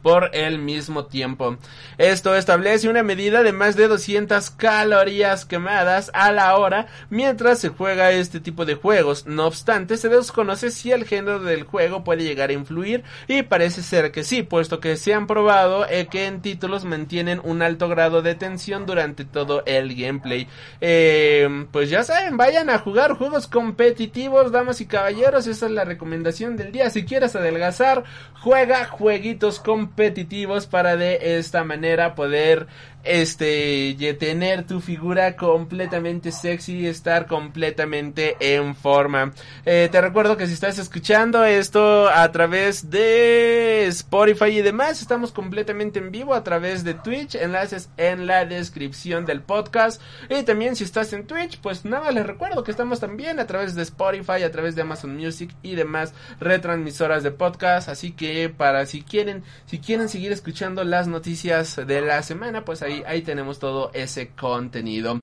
por 0.09 0.31
el 0.33 0.59
mismo 0.59 1.05
tiempo. 1.05 1.59
Esto 1.99 2.35
establece 2.35 2.89
una 2.89 3.03
medida 3.03 3.43
de 3.43 3.53
más 3.53 3.77
de 3.77 3.89
200 3.89 4.49
calorías 4.53 5.45
quemadas 5.45 6.11
a 6.15 6.33
la 6.33 6.57
hora 6.57 6.87
mientras 7.11 7.59
se 7.59 7.69
juega 7.69 8.11
este 8.13 8.41
tipo 8.41 8.65
de 8.65 8.75
juegos. 8.75 9.27
No 9.27 9.45
obstante, 9.47 9.99
se 9.99 10.09
desconoce 10.09 10.71
si 10.71 10.93
el 10.93 11.05
género 11.05 11.41
del 11.41 11.65
juego 11.65 12.05
puede 12.05 12.25
llegar 12.25 12.49
a 12.49 12.55
influir 12.55 13.05
y 13.27 13.43
parece 13.43 13.83
ser 13.83 14.11
que 14.11 14.25
sí, 14.25 14.43
puesto 14.43 14.81
que 14.81 14.97
se 14.97 15.13
han 15.13 15.27
probado 15.27 15.87
eh, 15.87 16.07
que 16.11 16.25
en 16.25 16.41
títulos 16.41 16.87
mantienen 16.87 17.43
un 17.45 17.61
alto 17.61 17.87
grado 17.91 18.23
de 18.23 18.35
tensión 18.35 18.87
durante 18.87 19.27
todo 19.27 19.63
el 19.67 19.95
gameplay. 19.95 20.49
Eh, 20.81 21.67
pues 21.71 21.91
ya 21.91 22.03
saben, 22.03 22.39
vayan 22.39 22.71
a 22.71 22.79
jugar 22.79 23.13
juegos 23.13 23.47
competitivos, 23.47 24.53
damas 24.53 24.81
y 24.81 24.87
caballeros, 24.87 25.47
esa 25.47 25.67
es 25.67 25.73
la 25.73 25.85
recomendación 25.85 26.57
del 26.57 26.73
día. 26.73 26.89
Si 26.89 27.05
quieres 27.05 27.37
adelgazar, 27.37 28.05
juega 28.41 28.87
jueguitos 28.87 29.61
competitivos 29.61 29.98
competitivos 29.99 30.69
para 30.69 30.97
de 30.97 31.39
esta 31.39 31.65
manera 31.65 32.15
poder 32.15 32.69
este 33.09 33.97
tener 34.19 34.67
tu 34.67 34.81
figura 34.81 35.37
completamente 35.37 36.31
sexy 36.31 36.81
y 36.81 36.87
estar 36.87 37.27
completamente 37.27 38.37
en 38.41 38.75
forma. 38.75 39.33
Eh, 39.65 39.89
te 39.91 40.01
recuerdo 40.01 40.37
que 40.37 40.47
si 40.47 40.53
estás 40.53 40.79
escuchando 40.79 41.45
esto 41.45 42.09
a 42.09 42.31
través 42.33 42.91
de 42.91 43.87
Spotify 43.87 44.59
y 44.59 44.63
demás, 44.63 45.01
estamos 45.01 45.33
completamente 45.33 45.99
en 45.99 46.11
vivo 46.11 46.35
a 46.35 46.45
través 46.45 46.85
de 46.85 46.95
Twitch, 46.95 47.35
enlaces 47.35 47.89
en 47.97 48.27
la 48.27 48.45
descripción 48.45 49.25
del 49.25 49.41
podcast. 49.41 50.01
Y 50.29 50.43
también 50.43 50.77
si 50.77 50.85
estás 50.85 51.13
en 51.13 51.27
Twitch, 51.27 51.61
pues 51.61 51.85
nada, 51.85 52.13
les 52.13 52.27
recuerdo 52.27 52.63
que 52.63 52.71
estamos 52.71 53.01
también 53.01 53.41
a 53.41 53.47
través 53.47 53.75
de 53.75 53.83
Spotify, 53.83 54.43
a 54.43 54.51
través 54.51 54.75
de 54.75 54.83
Amazon 54.83 55.17
Music 55.17 55.51
y 55.63 55.75
demás 55.75 56.13
retransmisoras 56.41 57.23
de 57.23 57.31
podcast. 57.31 57.89
Así 57.89 58.13
que 58.13 58.49
para 58.49 58.87
si 58.87 59.03
quieren, 59.03 59.43
si 59.67 59.79
quieren 59.79 60.09
seguir 60.09 60.33
escuchando 60.33 60.85
las 60.85 61.09
noticias 61.09 61.77
de 61.77 62.01
la 62.01 62.23
semana, 62.23 62.65
pues 62.65 62.83
ahí 62.83 62.98
ahí, 63.07 63.23
tenemos 63.23 63.59
todo 63.59 63.91
ese 63.95 64.31
contenido. 64.35 65.19